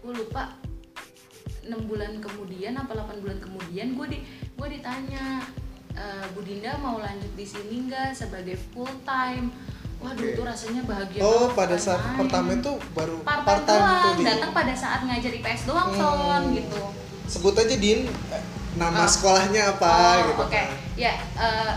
[0.01, 0.53] gue lupa
[1.63, 4.19] enam bulan kemudian apa 8 bulan kemudian gue di
[4.51, 5.41] gue ditanya
[5.93, 9.49] "Eh, Bu Dinda mau lanjut di sini nggak sebagai full time
[9.97, 10.33] waduh Oke.
[10.33, 12.19] itu rasanya bahagia Oh, pada saat main.
[12.19, 14.27] pertama itu baru part-time part-time doang tuh, Din.
[14.27, 15.97] datang pada saat ngajar IPS doang Hmm.
[15.97, 16.83] son gitu
[17.31, 18.09] Sebut aja Din
[18.73, 19.09] nama Oh.
[19.09, 20.43] sekolahnya apa oh, gitu.
[20.45, 20.63] oke
[20.95, 21.73] ya eh,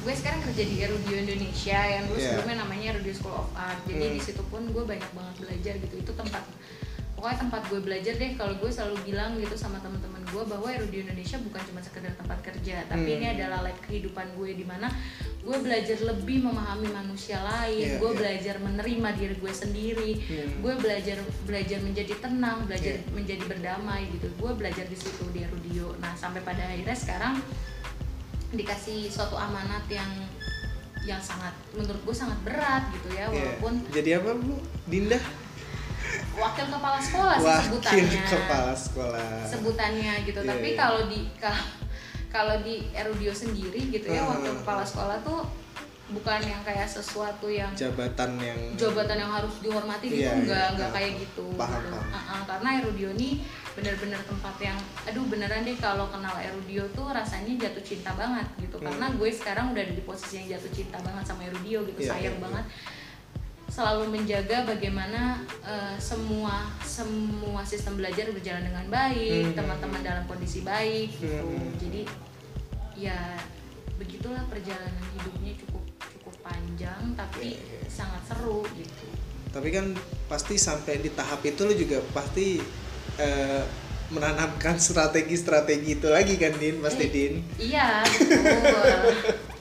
[0.00, 2.36] gue sekarang kerja di Erudio Indonesia yang gue Iya.
[2.36, 4.14] sebelumnya namanya Erudio School of Art jadi Hmm.
[4.14, 6.44] di situ pun gue banyak banget belajar gitu itu tempat
[7.24, 11.08] pokoknya tempat gue belajar deh kalau gue selalu bilang gitu sama teman-teman gue bahwa Erudio
[11.08, 13.16] Indonesia bukan cuma sekedar tempat kerja tapi Hmm.
[13.16, 14.92] ini adalah lab kehidupan gue di mana
[15.40, 18.18] gue belajar lebih memahami manusia lain Iya, gue iya.
[18.20, 20.52] belajar menerima diri gue sendiri Hmm.
[20.60, 21.16] gue belajar
[21.48, 23.08] belajar menjadi tenang belajar Iya.
[23.08, 27.40] menjadi berdamai gitu gue belajar di situ di Erudio nah sampai pada akhirnya sekarang
[28.52, 30.12] dikasih suatu amanat yang
[31.08, 33.56] yang sangat menurut gue sangat berat gitu ya Iya.
[33.56, 34.60] walaupun Jadi apa Bu?
[34.84, 35.16] Dinda?
[36.34, 39.28] Wakil kepala sekolah sih Wakil sebutannya kepala sekolah.
[39.44, 40.76] sebutannya gitu Iya, tapi iya.
[40.76, 41.20] kalau di
[42.28, 44.34] kalau di Erudio sendiri gitu ya Hmm.
[44.34, 45.46] wakil kepala sekolah tuh
[46.06, 50.70] bukan yang kayak sesuatu yang Jabatan yang jabatan yang harus dihormati gitu Iya, enggak iya,
[50.70, 50.94] enggak iya.
[50.94, 51.88] kayak gitu Paham, gitu.
[51.90, 52.12] paham.
[52.12, 53.28] Uh-uh, karena Erudio ini
[53.72, 58.76] benar-benar tempat yang aduh beneran deh kalau kenal Erudio tuh rasanya jatuh cinta banget gitu
[58.76, 58.86] Hmm.
[58.86, 62.10] karena gue sekarang udah ada di posisi yang jatuh cinta banget sama Erudio gitu Iya,
[62.10, 62.42] sayang iya, iya.
[62.42, 62.64] banget
[63.74, 69.56] selalu menjaga bagaimana uh, semua semua sistem belajar berjalan dengan baik Hmm.
[69.58, 71.74] teman-teman dalam kondisi baik gitu Hmm.
[71.76, 72.02] jadi
[72.94, 73.18] ya
[73.94, 77.82] begitulah perjalanan hidupnya cukup cukup panjang tapi Iya, iya.
[77.90, 79.06] sangat seru gitu
[79.50, 79.90] tapi kan
[80.24, 82.62] pasti sampai di tahap itu lu juga pasti
[83.16, 83.62] eh,
[84.06, 87.10] menanamkan strategi-strategi itu lagi kan Din pasti Eh.
[87.10, 89.34] Din iya betul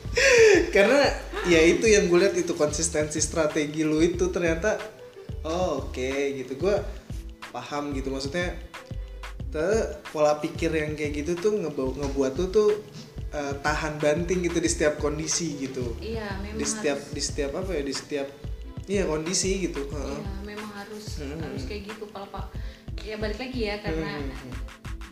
[0.69, 1.01] karena
[1.45, 4.77] ya itu yang gue lihat itu konsistensi strategi lu itu ternyata
[5.43, 6.53] oh oke gitu.
[6.57, 6.75] Gue
[7.49, 8.53] paham gitu maksudnya
[9.49, 12.69] te- pola pikir yang kayak gitu tuh ngebawa ngebuat lu tuh
[13.29, 15.97] eh, tahan banting gitu di setiap kondisi gitu.
[15.97, 17.13] Iya memang di setiap harus.
[17.13, 18.27] di setiap apa ya di setiap
[18.83, 21.39] iya kondisi gitu iya memang harus Hmm.
[21.39, 22.05] harus kayak gitu.
[22.09, 22.49] Kalau pak
[23.01, 24.53] ya balik lagi ya karena Hmm.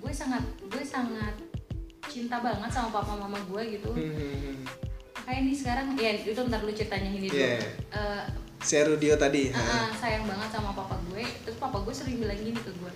[0.01, 1.35] gue sangat gue sangat
[2.09, 3.91] cinta banget sama papa mama gue gitu.
[3.93, 4.65] Hmm,
[5.21, 5.27] hmm, hmm.
[5.27, 7.57] kayak nih sekarang ya itu ntar lu ceritanya ini dulu Iya.
[7.91, 8.23] Eh,
[8.59, 12.53] si Rudio tadi ah, sayang banget sama papa gue terus papa gue sering bilang gini
[12.55, 12.91] ke gue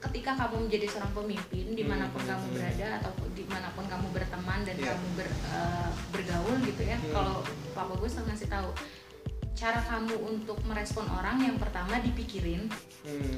[0.00, 3.68] ketika kamu menjadi seorang pemimpin di mana pun Hmm, kamu hmm, berada atau di mana
[3.70, 4.86] pun kamu berteman dan Iya.
[4.90, 7.12] kamu ber- eh, bergaul gitu ya Hmm.
[7.12, 7.36] kalau
[7.70, 8.70] papa gue selalu ngasih tahu
[9.52, 12.64] cara kamu untuk merespon orang yang pertama dipikirin
[13.04, 13.36] Hmm.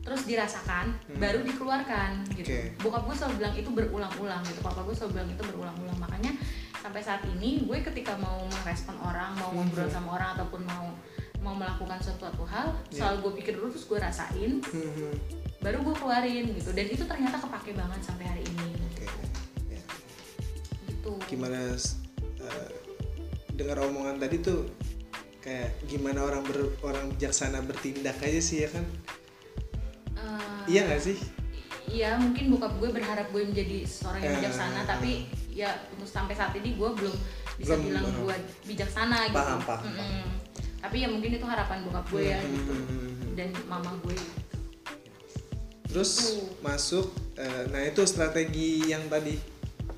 [0.00, 1.18] terus dirasakan Hmm.
[1.18, 2.60] baru dikeluarkan gitu Oke.
[2.78, 6.32] bokap gue selalu bilang itu berulang-ulang gitu papa gue selalu bilang itu berulang-ulang makanya
[6.84, 9.64] sampai saat ini gue ketika mau merespon orang mau Hmm.
[9.64, 10.92] ngobrol sama orang ataupun mau
[11.40, 13.00] mau melakukan suatu hal Iya.
[13.00, 15.14] selalu gue pikir dulu terus gue rasain Hmm, hmm.
[15.60, 19.08] baru gue keluarin gitu dan itu ternyata kepake banget sampai hari ini Oke.
[19.72, 19.80] Ya.
[20.84, 22.68] gitu Gimana eh,
[23.54, 24.68] dengar omongan tadi tuh
[25.40, 28.84] kayak gimana orang ber, orang bijaksana bertindak aja sih ya kan?
[30.16, 31.16] Eh, Iya nggak sih?
[31.84, 36.56] Iya mungkin bokap gue berharap gue menjadi seorang yang bijaksana tapi ya untuk sampai saat
[36.56, 37.14] ini gue belum
[37.54, 39.38] bisa Belum, bilang gue bijaksana gitu.
[39.38, 40.26] Paham, paham, Mm-mm.
[40.82, 43.32] Tapi ya mungkin itu harapan bokap gue ya gitu hmm, hmm, hmm.
[43.38, 44.16] dan mama gue.
[45.94, 46.42] Terus Gitu.
[46.58, 47.06] masuk,
[47.38, 49.38] eh, nah itu strategi yang tadi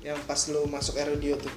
[0.05, 1.51] yang pas lu masuk Erudio tuh.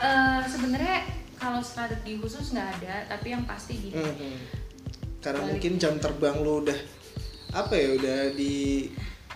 [0.00, 1.04] Eh sebenarnya
[1.36, 3.94] kalau strategi khusus nggak ada tapi yang pasti gini.
[3.94, 4.36] Hmm, hmm.
[5.20, 5.50] Karena Balik.
[5.54, 6.78] mungkin jam terbang lu udah
[7.50, 8.88] apa ya udah di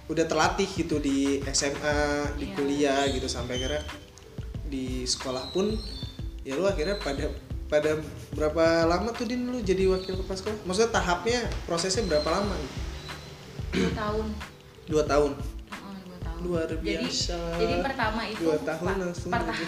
[0.05, 1.99] udah terlatih gitu di SMA,
[2.35, 2.55] di Iya.
[2.55, 3.81] kuliah gitu sampai akhirnya
[4.65, 5.73] di sekolah pun
[6.43, 7.31] ya lu akhirnya pada
[7.67, 7.97] pada
[8.31, 10.57] berapa lama tuh din lu jadi wakil kepala sekolah?
[10.63, 12.53] Maksudnya tahapnya prosesnya berapa lama?
[13.71, 14.27] Dua tahun.
[14.85, 15.33] Dua tahun.
[16.43, 17.39] Luar Jadi biasa.
[17.55, 19.67] jadi pertama itu Dua tahun pa- langsung perta- jadi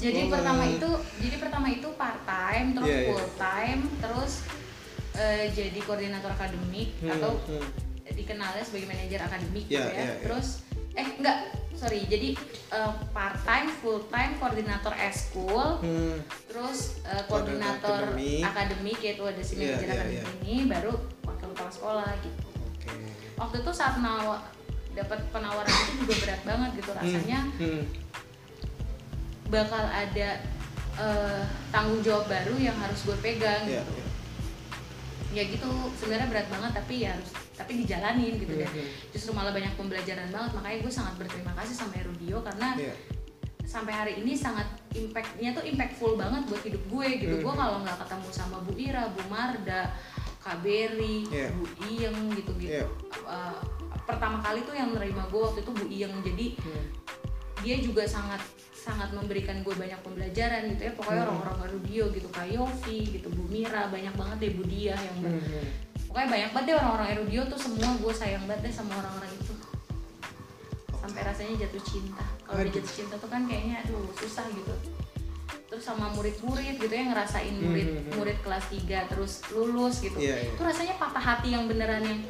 [0.06, 3.08] jadi pertama itu jadi pertama itu part time terus Iya, iya.
[3.10, 4.32] full time terus
[5.18, 7.66] eh, jadi koordinator akademik Hmm, atau hmm.
[8.08, 9.94] dikenalnya sebagai manajer akademik Iya, gitu ya.
[9.94, 10.14] iya, iya.
[10.22, 10.48] Terus
[10.92, 11.38] eh enggak,
[11.72, 12.02] sorry.
[12.04, 12.28] Jadi
[13.08, 16.18] part time, full time koordinator eskul, Hmm.
[16.46, 18.42] terus eh, Koordinator akademik.
[18.42, 20.24] akademik yaitu ada si Iya, manajer iya, akademik iya.
[20.40, 20.92] ini baru
[21.22, 22.46] wakil kepala sekolah gitu.
[22.64, 22.90] Oke.
[23.36, 24.42] Waktu itu saat nawa
[24.90, 27.82] dapat penawaran itu juga berat banget gitu rasanya Hmm.
[29.48, 30.28] bakal ada
[30.98, 33.92] eh, tanggung jawab baru yang harus gue pegang Iya, gitu.
[33.94, 34.06] iya.
[35.28, 39.12] Ya gitu sebenarnya berat banget tapi ya harus tapi dijalanin gitu dan Mhm.
[39.12, 42.94] justru malah banyak pembelajaran banget makanya gue sangat berterima kasih sama Erudio karena Iya.
[43.62, 47.60] sampai hari ini sangat impactnya tuh impactful banget buat hidup gue gitu gue Mhm.
[47.60, 49.92] kalau nggak ketemu sama Bu Ira Bu Marda
[50.40, 51.52] Kak Berry Iya.
[51.52, 52.88] Bu Iyeng gitu gitu Iya.
[54.04, 56.84] pertama kali tuh yang nerima gue waktu itu Bu Iyeng jadi Hmm.
[57.60, 58.40] dia juga sangat
[58.88, 61.30] sangat memberikan gue banyak pembelajaran gitu ya pokoknya Hmm.
[61.30, 65.36] orang-orang radio gitu kayak Yofi gitu Bu Mira banyak banget deh Bu Dia yang Hmm,
[65.36, 65.64] hmm.
[66.08, 69.52] pokoknya banyak banget deh orang-orang Erudio tuh semua gue sayang banget deh sama orang-orang itu
[70.94, 74.72] sampai rasanya jatuh cinta kalau udah jatuh cinta tuh kan kayaknya aduh susah gitu
[75.68, 78.40] terus sama murid-murid gitu ya ngerasain Hmm, murid hmm, hmm.
[78.40, 80.50] kelas 3 terus lulus gitu Iya, iya.
[80.50, 82.20] itu rasanya patah hati yang beneran yang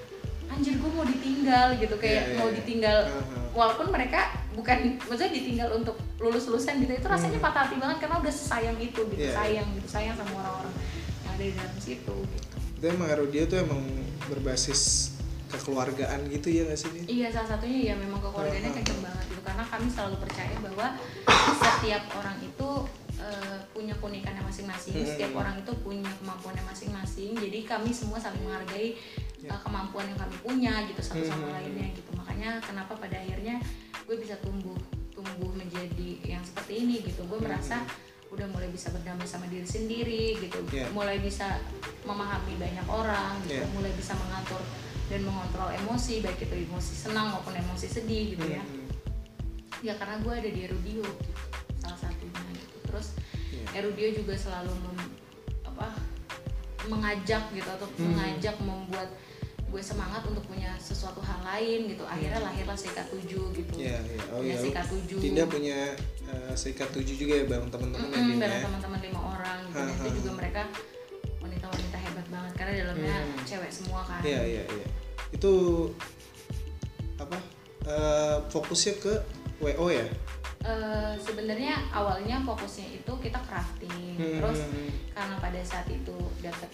[0.49, 2.57] anjir gue mau ditinggal gitu kayak Iya, iya, mau iya.
[2.57, 3.39] ditinggal Aha.
[3.53, 4.21] walaupun mereka
[4.53, 7.47] bukan maksudnya ditinggal untuk lulus lulusan gitu itu rasanya Hmm.
[7.47, 9.37] patah hati banget karena udah sesayang itu gitu Iya, iya.
[9.37, 10.75] sayang gitu sayang sama orang-orang
[11.23, 13.83] yang ada di dalam situ gitu Itu emang Erodia tuh emang
[14.27, 15.15] berbasis
[15.49, 16.91] kekeluargaan gitu ya nggak sih?
[17.07, 18.79] Iya salah satunya ya memang kekeluargaannya Uh-huh.
[18.79, 20.87] kenceng banget gitu karena kami selalu percaya bahwa
[21.57, 22.69] setiap orang itu
[23.19, 25.03] eh, punya keunikannya masing-masing, Hmm.
[25.05, 27.35] setiap orang itu punya kemampuannya masing-masing.
[27.35, 28.95] Jadi kami semua saling menghargai
[29.41, 31.55] Eh, kemampuan yang kami punya gitu satu sama Hmm.
[31.55, 32.11] lainnya gitu.
[32.13, 33.63] Makanya kenapa pada akhirnya
[34.03, 34.75] gue bisa tumbuh
[35.11, 37.23] tumbuh menjadi yang seperti ini gitu.
[37.25, 37.87] Gue merasa
[38.29, 40.85] udah mulai bisa berdamai sama diri sendiri gitu, Ya.
[40.91, 41.59] mulai bisa
[42.03, 43.67] memahami banyak orang gitu, Ya.
[43.73, 44.61] mulai bisa mengatur
[45.09, 48.85] dan mengontrol emosi baik itu emosi senang maupun emosi sedih gitu ya Hmm,
[49.81, 51.33] ya karena gue ada di Erudio gitu,
[51.81, 53.17] salah satunya gitu terus
[53.49, 53.81] Iya.
[53.81, 55.17] Erudio juga selalu mem-
[55.65, 55.97] apa
[56.87, 58.13] mengajak gitu atau Hmm.
[58.13, 59.09] mengajak membuat
[59.69, 63.21] gue semangat untuk punya sesuatu hal lain gitu akhirnya lahirlah CK7
[63.53, 64.21] gitu Iya, iya.
[64.31, 64.65] Oh punya iya.
[64.65, 65.79] CK7 Dinda punya
[66.27, 68.65] uh, Serikat 7 juga ya bareng teman-teman ya Mm-mm, Din bareng ya?
[68.65, 69.77] teman-teman lima orang gitu.
[69.77, 70.63] dan itu juga mereka
[71.39, 73.45] wanita-wanita hebat banget karena dalamnya Hmm.
[73.45, 74.87] cewek semua kan Iya, iya, iya.
[75.31, 75.53] Itu
[77.17, 77.37] apa?
[77.85, 79.13] uh, fokusnya ke
[79.59, 80.07] WO ya?
[80.59, 84.91] Eh, sebenarnya awalnya fokusnya itu kita crafting Hmm, terus hmm, hmm.
[85.13, 86.67] karena pada saat itu dapat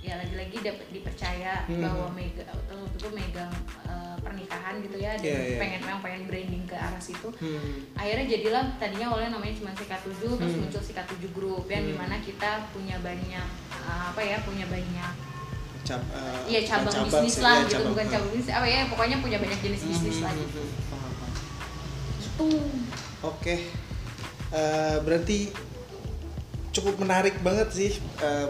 [0.00, 1.84] ya lagi-lagi dapat dipercaya Hmm.
[1.84, 3.52] bahwa mega waktu itu megang
[3.84, 5.58] eh, pernikahan gitu ya dan Iya, iya.
[5.58, 7.84] pengen memang pengen branding ke arah situ Hmm.
[7.92, 10.60] akhirnya jadilah tadinya awalnya namanya cuma CK7 terus Hmm.
[10.62, 11.90] muncul CK7 Group yang Hmm.
[11.90, 15.12] di mana kita punya banyak eh, apa ya punya banyak
[15.80, 17.90] Cab, uh, Iya cabang, cabang bisnis lah ya, gitu cabang.
[17.90, 20.70] bukan cabang bisnis apa ya pokoknya punya banyak jenis bisnis Hmm, lah hmm, gitu hmm,
[20.70, 20.88] hmm.
[20.88, 21.32] Paham, paham.
[22.20, 22.48] itu
[23.22, 23.54] Oke,
[24.50, 25.38] Eh, berarti
[26.70, 28.48] cukup menarik banget sih, Eh,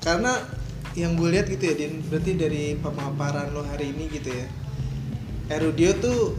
[0.00, 0.32] karena
[0.96, 2.00] yang gue lihat gitu ya, Din.
[2.08, 4.46] Berarti dari pemaparan lo hari ini gitu ya,
[5.52, 6.34] Erudio tuh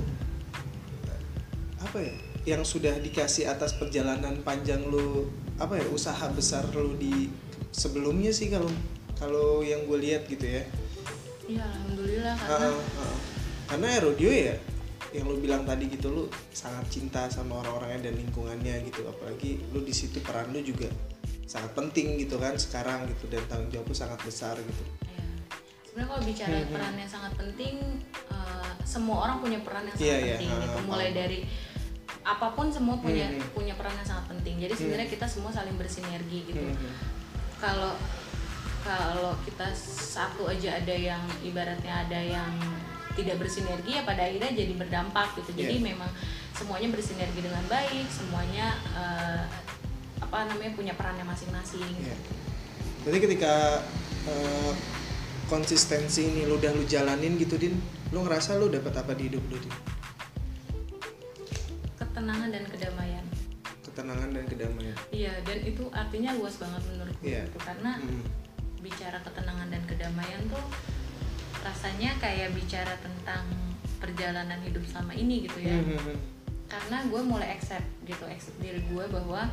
[1.79, 2.15] apa ya?
[2.57, 5.29] Yang sudah dikasih atas perjalanan panjang lo,
[5.61, 5.85] apa ya?
[5.93, 7.29] Usaha besar lo di
[7.71, 8.69] sebelumnya sih kalau
[9.17, 10.63] kalau yang gue lihat gitu ya.
[11.47, 13.17] ya alhamdulillah karena Heeh, heeh.
[13.71, 14.55] karena Erodio ya
[15.15, 19.79] yang lu bilang tadi gitu lu sangat cinta sama orang-orangnya dan lingkungannya gitu apalagi lu
[19.81, 20.91] di situ peran lu juga
[21.47, 25.23] sangat penting gitu kan sekarang gitu dan tanggung jawab lu sangat besar gitu Ya.
[25.87, 26.73] Sebenarnya kalau bicara Hmm, hmm.
[26.75, 27.75] peran yang sangat penting,
[28.29, 30.35] eh, semua orang punya peran yang sangat Iya, iya.
[30.35, 30.49] penting.
[30.49, 30.77] Ah, gitu.
[30.77, 31.39] ah, Mulai dari
[32.21, 33.51] apa pun semua punya Hmm, hmm.
[33.51, 34.55] punya peran yang sangat penting.
[34.59, 36.61] Jadi sebenarnya kita semua saling bersinergi gitu.
[36.61, 36.75] Hmm,
[37.57, 37.95] Kalau
[38.83, 42.51] kalau kita satu aja ada yang ibaratnya ada yang
[43.13, 45.51] tidak bersinergi ya pada akhirnya jadi berdampak gitu.
[45.57, 45.87] Jadi Iya.
[45.91, 46.11] memang
[46.53, 49.43] semuanya bersinergi dengan baik, semuanya eh,
[50.27, 51.87] apa namanya punya perannya masing-masing.
[51.97, 52.15] Iya.
[53.01, 53.79] Berarti ketika
[54.27, 54.73] eh,
[55.47, 57.79] konsistensi ini lu udah lu jalanin gitu din
[58.11, 59.71] lu ngerasa lu dapat apa di hidup lu din
[61.95, 63.25] Ketenangan dan kedamaian.
[63.81, 67.47] ketenangan dan kedamaian Iya, dan itu artinya luas banget menurutku Iya.
[67.47, 67.57] gitu.
[67.57, 68.23] Karena Hmm.
[68.77, 70.65] bicara ketenangan dan kedamaian tuh
[71.63, 73.41] rasanya kayak bicara tentang
[73.97, 75.73] perjalanan hidup selama ini gitu ya.
[75.73, 76.17] Hmm, hmm.
[76.67, 79.47] Karena gue mulai accept gitu, accept diri gue bahwa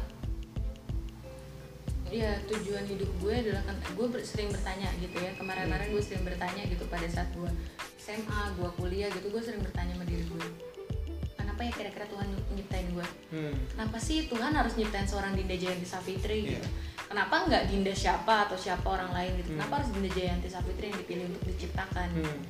[2.14, 6.22] ya tujuan hidup gue adalah kan gue ber- sering bertanya gitu ya kemarin-kemarin gue sering
[6.22, 7.50] bertanya gitu pada saat gue
[7.96, 10.46] SMA gue kuliah gitu gue sering bertanya sama diri gue
[11.34, 13.54] kenapa ya kira-kira Tuhan nyiptain gue Hmm.
[13.68, 16.50] kenapa sih Tuhan harus nyiptain seorang Dinda Jayanti Savitri Iya.
[16.54, 16.68] gitu
[17.04, 19.58] kenapa nggak Dinda siapa atau siapa orang lain gitu Hmm.
[19.58, 22.40] kenapa harus Dinda Jayanti Savitri yang dipilih untuk diciptakan Hmm.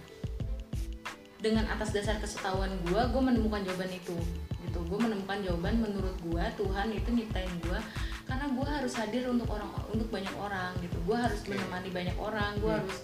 [1.39, 4.17] dengan atas dasar kesetahuan gue gue menemukan jawaban itu
[4.63, 7.79] gitu gue menemukan jawaban menurut gue Tuhan itu nyiptain gue
[8.25, 10.97] karena gue harus hadir untuk orang untuk banyak orang gitu.
[11.05, 11.53] Gue harus Oke.
[11.53, 12.81] menemani banyak orang gue Hmm.
[12.81, 12.97] harus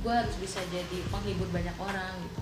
[0.00, 2.40] gue harus bisa jadi penghibur banyak orang gitu.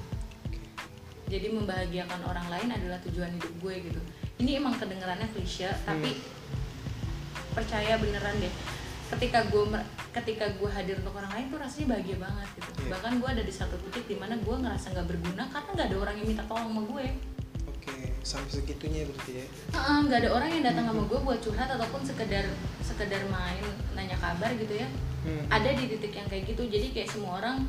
[1.29, 4.01] Jadi membahagiakan orang lain adalah tujuan hidup gue gitu.
[4.39, 6.19] Ini emang kedengarannya klise tapi
[7.53, 8.53] percaya beneran deh.
[9.09, 9.65] Ketika gue
[10.13, 12.71] ketika gue hadir untuk orang lain tuh rasanya bahagia banget gitu.
[12.79, 12.91] Iya.
[12.91, 15.97] bahkan gue ada di satu titik di mana gue ngerasa nggak berguna karena nggak ada
[15.99, 17.05] orang yang minta tolong sama gue
[18.29, 19.47] sampai segitunya berarti ya?
[19.73, 22.45] Heeh, nggak ada orang yang datang sama gue buat curhat ataupun sekedar
[22.85, 23.65] sekedar main
[23.97, 24.89] nanya kabar gitu ya.
[25.19, 25.45] Hmm.
[25.51, 27.67] ada di titik yang kayak gitu jadi kayak semua orang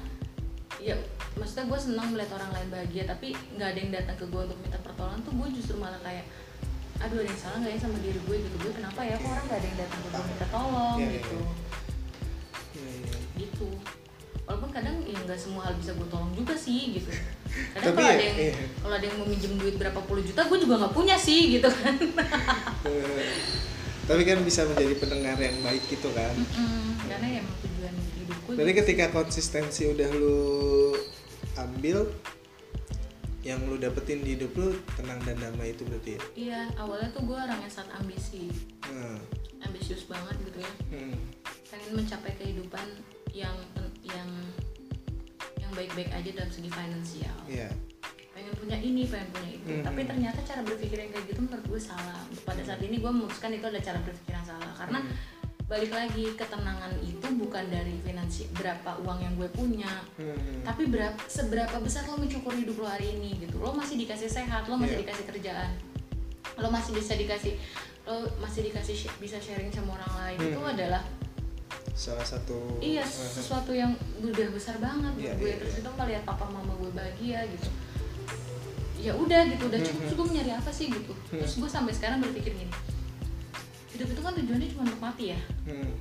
[0.77, 0.93] ya
[1.35, 4.59] maksudnya gue senang melihat orang lain bahagia tapi nggak ada yang datang ke gue untuk
[4.61, 6.23] minta pertolongan tuh gue justru malah kayak
[7.01, 9.15] aduh ada yang salah nggak ya sama diri gue gitu gue kenapa ya?
[9.17, 10.97] Kok orang nggak ada yang datang ke gue minta tolong?
[10.99, 11.35] Iya, iya, gitu.
[11.35, 11.47] iya.
[11.47, 11.68] gitu
[14.49, 17.13] walaupun kadang ya nggak semua hal bisa gue tolong juga sih gitu.
[17.77, 18.53] Kadang kalau ya, ada yang iya.
[18.81, 21.69] kalau ada yang mau minjem duit berapa puluh juta gue juga nggak punya sih gitu
[21.69, 21.93] kan.
[24.09, 26.33] Tapi kan bisa menjadi pendengar yang baik gitu kan.
[26.33, 28.81] Mm, karena ya emang tujuan hidup gue Berarti gitu.
[28.81, 30.41] ketika konsistensi udah lu
[31.61, 32.09] ambil
[33.45, 36.21] yang lu dapetin di hidup lu tenang dan damai itu berarti ya?
[36.33, 38.49] Iya awalnya tuh gue orang yang sangat ambisi.
[38.89, 39.21] Nah,
[39.61, 40.73] ambisius banget gitu ya.
[40.89, 41.21] Hmm,
[41.69, 42.97] pengen mencapai kehidupan
[43.29, 43.53] yang
[44.11, 44.29] yang
[45.59, 47.37] yang baik-baik aja dalam segi finansial.
[47.45, 47.69] Iya.
[48.31, 49.69] Pengen punya ini pengen punya itu.
[49.69, 49.83] Mhm.
[49.83, 52.21] tapi ternyata cara berpikir yang kayak gitu menurut gue salah.
[52.41, 54.71] Pada saat ini gue memutuskan itu ada cara berpikir yang salah.
[54.73, 55.13] Karena Hmm.
[55.69, 60.01] balik lagi ketenangan itu bukan dari finansi berapa uang yang gue punya.
[60.17, 63.61] Hmm, tapi berapa seberapa besar lo mensyukuri hidup lo hari ini gitu.
[63.61, 65.03] Lo masih dikasih sehat lo masih Iya.
[65.05, 65.71] dikasih kerjaan.
[66.57, 67.53] Lo masih bisa dikasih
[68.09, 70.37] lo masih dikasih bisa sharing sama orang lain.
[70.49, 70.73] Itu Hmm.
[70.73, 71.05] adalah
[71.99, 73.91] salah satu iya sesuatu yang
[74.23, 75.51] udah besar banget Iya, gue.
[75.51, 75.81] iya, terus iya.
[75.83, 77.67] itu melihat papa mama gue bahagia gitu.
[79.03, 81.11] Ya udah gitu udah cukup gue mau nyari apa sih gitu.
[81.27, 82.71] Terus gue sampai sekarang berpikir gini
[83.99, 85.39] hidup itu kan tujuannya cuma untuk mati ya?
[85.67, 85.91] Hmm,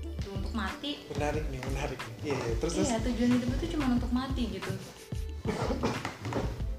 [0.00, 1.04] Gitu, untuk mati?
[1.12, 2.32] Menarik nih menarik nih.
[2.32, 2.54] Iya iya.
[2.56, 4.72] terus iya tujuan hidup itu cuma untuk mati gitu.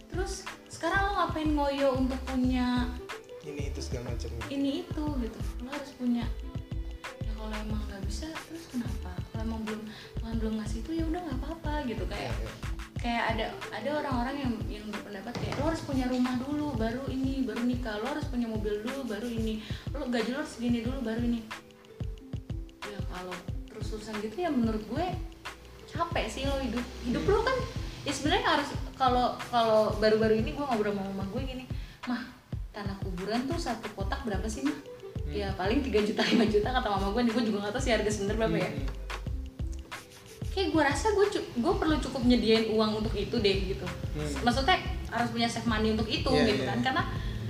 [0.10, 0.34] Terus
[0.66, 2.90] sekarang lo ngapain ngoyo untuk punya
[3.46, 4.30] ini itu segala macam.
[4.50, 5.40] ini itu gitu.
[5.62, 6.51] Lo harus punya ya
[7.42, 9.10] kalau emang nggak bisa terus kenapa?
[9.34, 9.82] Kalau emang belum
[10.22, 12.04] Tuhan belum ngasih itu ya udah nggak apa-apa gitu.
[12.06, 12.50] Kayak iya.
[13.02, 17.42] kayak ada ada orang-orang yang yang berpendapat kayak lo harus punya rumah dulu baru ini
[17.42, 17.98] baru nikah.
[17.98, 19.66] Lo harus punya mobil dulu baru ini.
[19.90, 21.42] Lo gaji lo harus segini dulu baru ini.
[22.86, 23.34] Ya kalau
[23.66, 25.06] terus terusan gitu ya menurut gue
[25.90, 26.86] capek sih lo hidup.
[27.10, 27.58] Hidup lo kan
[28.06, 28.70] ya sebenarnya harus
[29.02, 31.66] kalau kalau baru-baru ini gue ngobrol sama mama gue gini
[32.06, 32.22] mah
[32.74, 34.91] tanah kuburan tuh satu kotak berapa sih mah
[35.32, 37.92] ya paling 3 juta 5 juta kata mama gue nih gue juga gak tahu sih
[37.92, 38.86] harga sebenernya berapa ya Hmm,
[40.52, 44.28] kayak gue rasa gue gue perlu cukup nyediain uang untuk itu deh gitu Hmm.
[44.44, 44.76] maksudnya
[45.08, 46.70] harus punya save money untuk itu Iya, gitu iya.
[46.70, 47.04] kan karena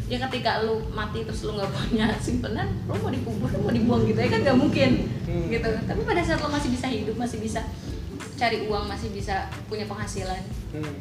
[0.05, 4.03] ya ketika lu mati terus lu nggak punya simpenan lu mau dikubur lu mau dibuang
[4.05, 4.89] gitu ya kan nggak mungkin
[5.25, 5.47] Hmm.
[5.47, 7.63] gitu tapi pada saat lu masih bisa hidup masih bisa
[8.35, 10.95] cari uang masih bisa punya penghasilan hmm.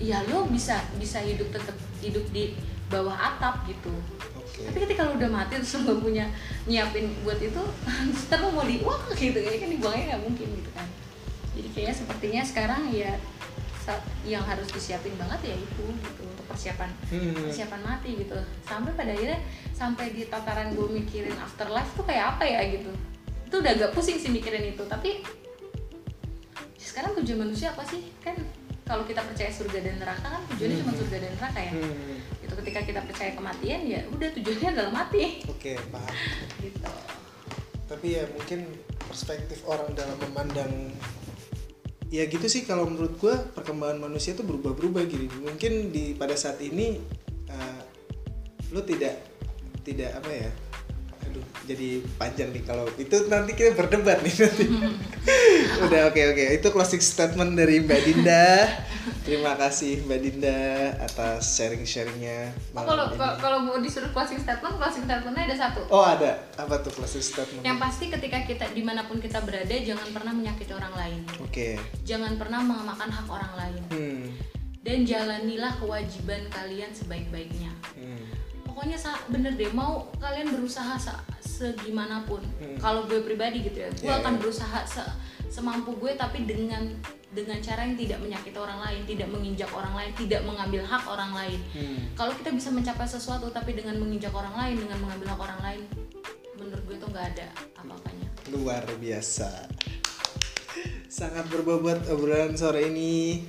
[0.00, 2.56] ya lo bisa bisa hidup tetap hidup di
[2.94, 3.90] bawah atap gitu.
[4.38, 4.62] Oke.
[4.70, 6.30] Tapi ketika lu udah mati terus lu punya
[6.70, 7.62] nyiapin buat itu
[8.30, 9.38] terus lu mau dibuang gitu.
[9.42, 10.86] Ya kan dibuangnya nggak mungkin gitu kan.
[11.54, 13.12] Jadi kayaknya sepertinya sekarang ya
[14.24, 17.36] yang harus disiapin banget ya itu gitu untuk persiapan Hmm.
[17.36, 18.32] persiapan mati gitu.
[18.64, 19.36] Sampai pada akhirnya
[19.76, 22.88] sampai di tataran gue mikirin afterlife tuh kayak apa ya gitu.
[23.44, 25.20] Itu udah agak pusing sih mikirin itu tapi
[26.80, 28.00] sekarang tujuan manusia apa sih?
[28.24, 28.40] Kan
[28.88, 31.72] kalau kita percaya surga dan neraka kan tujuannya cuma surga dan neraka ya.
[31.76, 32.16] Hmm.
[32.44, 35.40] Itu ketika kita percaya kematian ya udah tujuannya adalah mati.
[35.48, 36.14] Oke paham.
[36.60, 36.92] Gitu.
[37.84, 38.68] Tapi ya mungkin
[39.08, 40.92] perspektif orang dalam memandang
[42.12, 46.62] ya gitu sih kalau menurut gua perkembangan manusia tuh berubah-berubah gini mungkin di pada saat
[46.62, 47.02] ini
[47.50, 47.80] uh,
[48.70, 49.18] lu tidak
[49.82, 50.50] tidak apa ya
[51.26, 54.66] aduh jadi panjang nih kalau itu nanti kita berdebat nih nanti.
[55.88, 56.44] Udah oke oke.
[56.60, 58.68] Itu closing statement dari Mbak Dinda
[59.24, 60.60] terima kasih Mbak Dinda
[61.00, 62.84] atas sharing-sharingnya oh,
[63.40, 65.80] kalau mau disuruh closing statement closing statementnya ada satu.
[65.88, 66.44] Oh ada.
[66.60, 70.32] Apa tuh closing statement yang pasti ketika kita di mana pun kita berada jangan pernah
[70.36, 71.20] menyakiti orang lain.
[71.40, 71.80] Oke.
[72.04, 73.82] Jangan pernah memakan hak orang lain.
[73.90, 74.24] Hmm.
[74.84, 77.72] dan jalanilah kewajiban kalian sebaik-baiknya.
[77.96, 78.20] Hmm.
[78.68, 79.00] pokoknya
[79.32, 82.44] bener deh mau kalian berusaha se- segimanapun.
[82.60, 82.76] Hmm.
[82.76, 84.40] kalau gue pribadi gitu ya gue Iya, akan iya.
[84.44, 85.14] berusaha se-
[85.48, 86.92] semampu gue tapi dengan
[87.34, 91.32] dengan cara yang tidak menyakiti orang lain tidak menginjak orang lain tidak mengambil hak orang
[91.34, 91.60] lain.
[91.74, 91.98] Hmm.
[92.14, 95.82] kalau kita bisa mencapai sesuatu tapi dengan menginjak orang lain dengan mengambil hak orang lain
[96.54, 98.28] menurut gue tuh nggak ada apa-apanya.
[98.54, 99.68] Luar biasa.
[101.10, 103.44] Sangat berbobot obrolan sore ini.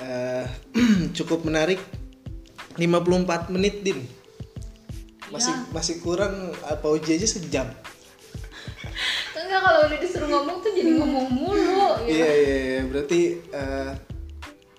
[0.00, 0.44] Eh,
[1.16, 1.80] cukup menarik.
[2.76, 4.04] 54 menit din.
[5.32, 5.64] Masih Ya.
[5.74, 7.66] masih kurang apa uji aja sejam
[9.46, 12.80] enggak kalau udah disuruh ngomong tuh jadi ngomong mulu gitu iya iya iya.
[12.86, 13.92] Berarti eh,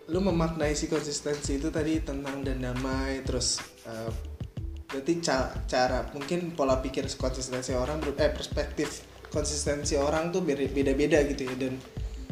[0.08, 4.12] lu memaknai si konsistensi itu tadi tenang dan damai terus eh,
[4.88, 11.20] berarti ca- cara mungkin pola pikir konsistensi orang eh perspektif konsistensi orang tuh beda- beda-beda
[11.28, 11.76] gitu ya dan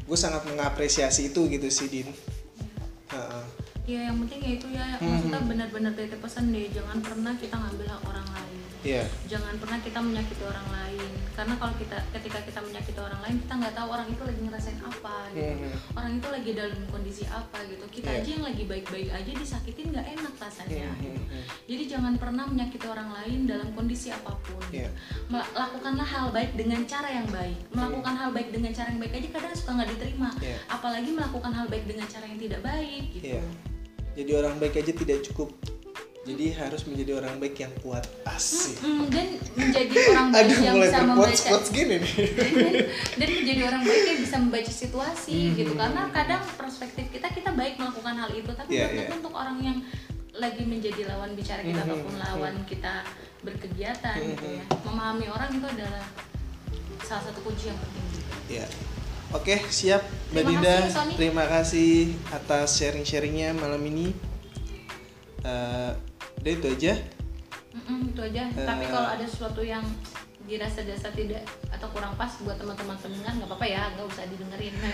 [0.05, 2.07] gue sangat mengapresiasi itu gitu sih din.
[3.11, 3.43] Heeh.
[3.85, 4.85] ya yang penting ya itu ya.
[4.97, 6.69] Maksudnya benar-benar titip pesan deh.
[6.73, 8.44] Jangan pernah kita ngambil hak orang lain
[8.85, 9.03] Iya.
[9.25, 13.53] jangan pernah kita menyakiti orang lain karena kalau kita ketika kita menyakiti orang lain kita
[13.57, 15.73] nggak tahu orang itu lagi ngerasain apa gitu Mhm.
[15.91, 18.19] orang itu lagi dalam kondisi apa gitu kita Iya.
[18.21, 21.01] aja yang lagi baik-baik aja disakitin nggak enak rasanya Mhm.
[21.01, 21.21] gitu.
[21.65, 24.77] jadi jangan pernah menyakiti orang lain dalam kondisi apa pun gitu.
[24.77, 24.89] Iya.
[25.27, 29.13] Mel- lakukanlah hal baik dengan cara yang baik melakukan hal baik dengan cara yang baik
[29.15, 30.57] aja kadang suka nggak diterima Iya.
[30.69, 33.43] apalagi melakukan hal baik dengan cara yang tidak baik gitu Iya.
[34.15, 35.51] Jadi orang baik aja tidak cukup.
[36.25, 38.01] Jadi harus menjadi orang baik yang kuat.
[38.25, 38.81] Asik.
[38.81, 42.13] Mm, dan menjadi orang baik Aduh, yang mulai bisa membaca quotes gini nih.
[43.21, 45.53] dan menjadi orang baik yang bisa membaca situasi Hmm.
[45.53, 49.13] gitu karena kadang perspektif kita kita baik melakukan hal itu tapi tentu iya.
[49.13, 49.77] untuk orang yang
[50.33, 52.93] lagi menjadi lawan bicara kita Hmm, ataupun hmm, lawan kita
[53.39, 56.05] berkegiatan Hmm, gitu ya memahami orang itu adalah
[56.99, 58.65] salah satu kunci yang penting juga Ya.
[59.31, 60.01] Oke, siap
[60.31, 60.75] Mbak Terima Dinda.
[60.79, 61.13] kasih, Sony.
[61.15, 61.91] Terima kasih
[62.29, 64.13] atas sharing-sharingnya malam ini.
[65.41, 65.91] Eh,
[66.45, 66.93] udah itu aja.
[67.73, 68.89] Mm-mm, itu aja tapi Eh.
[68.93, 69.81] kalau ada sesuatu yang
[70.45, 74.77] dirasa dasar tidak atau kurang pas buat teman-teman pendengar nggak apa-apa ya nggak usah didengerin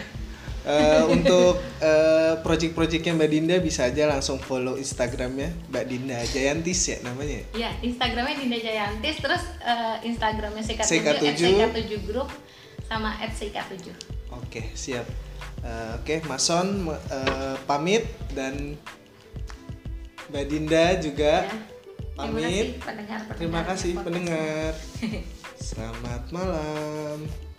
[0.61, 6.97] Eh, untuk eh, project-projectnya Mbak Dinda bisa aja langsung follow Instagramnya Mbak Dinda Jayantis ya
[7.01, 7.41] namanya.
[7.57, 11.41] Ya, Instagramnya Dinda Jayantis, terus eh, Instagramnya CK7, CK7.
[11.65, 12.29] CK7 Group,
[12.85, 13.89] sama @CK7.
[14.37, 15.09] Oke, siap.
[15.65, 18.05] Eh, Oke, Mason eh, pamit
[18.37, 18.77] dan
[20.31, 21.51] Mbak Dinda juga Ya.
[22.15, 22.45] Terima pamit.
[22.47, 23.19] kasih pendengar.
[23.35, 24.71] Terima kasih pendengar.
[25.59, 27.50] Selamat malam.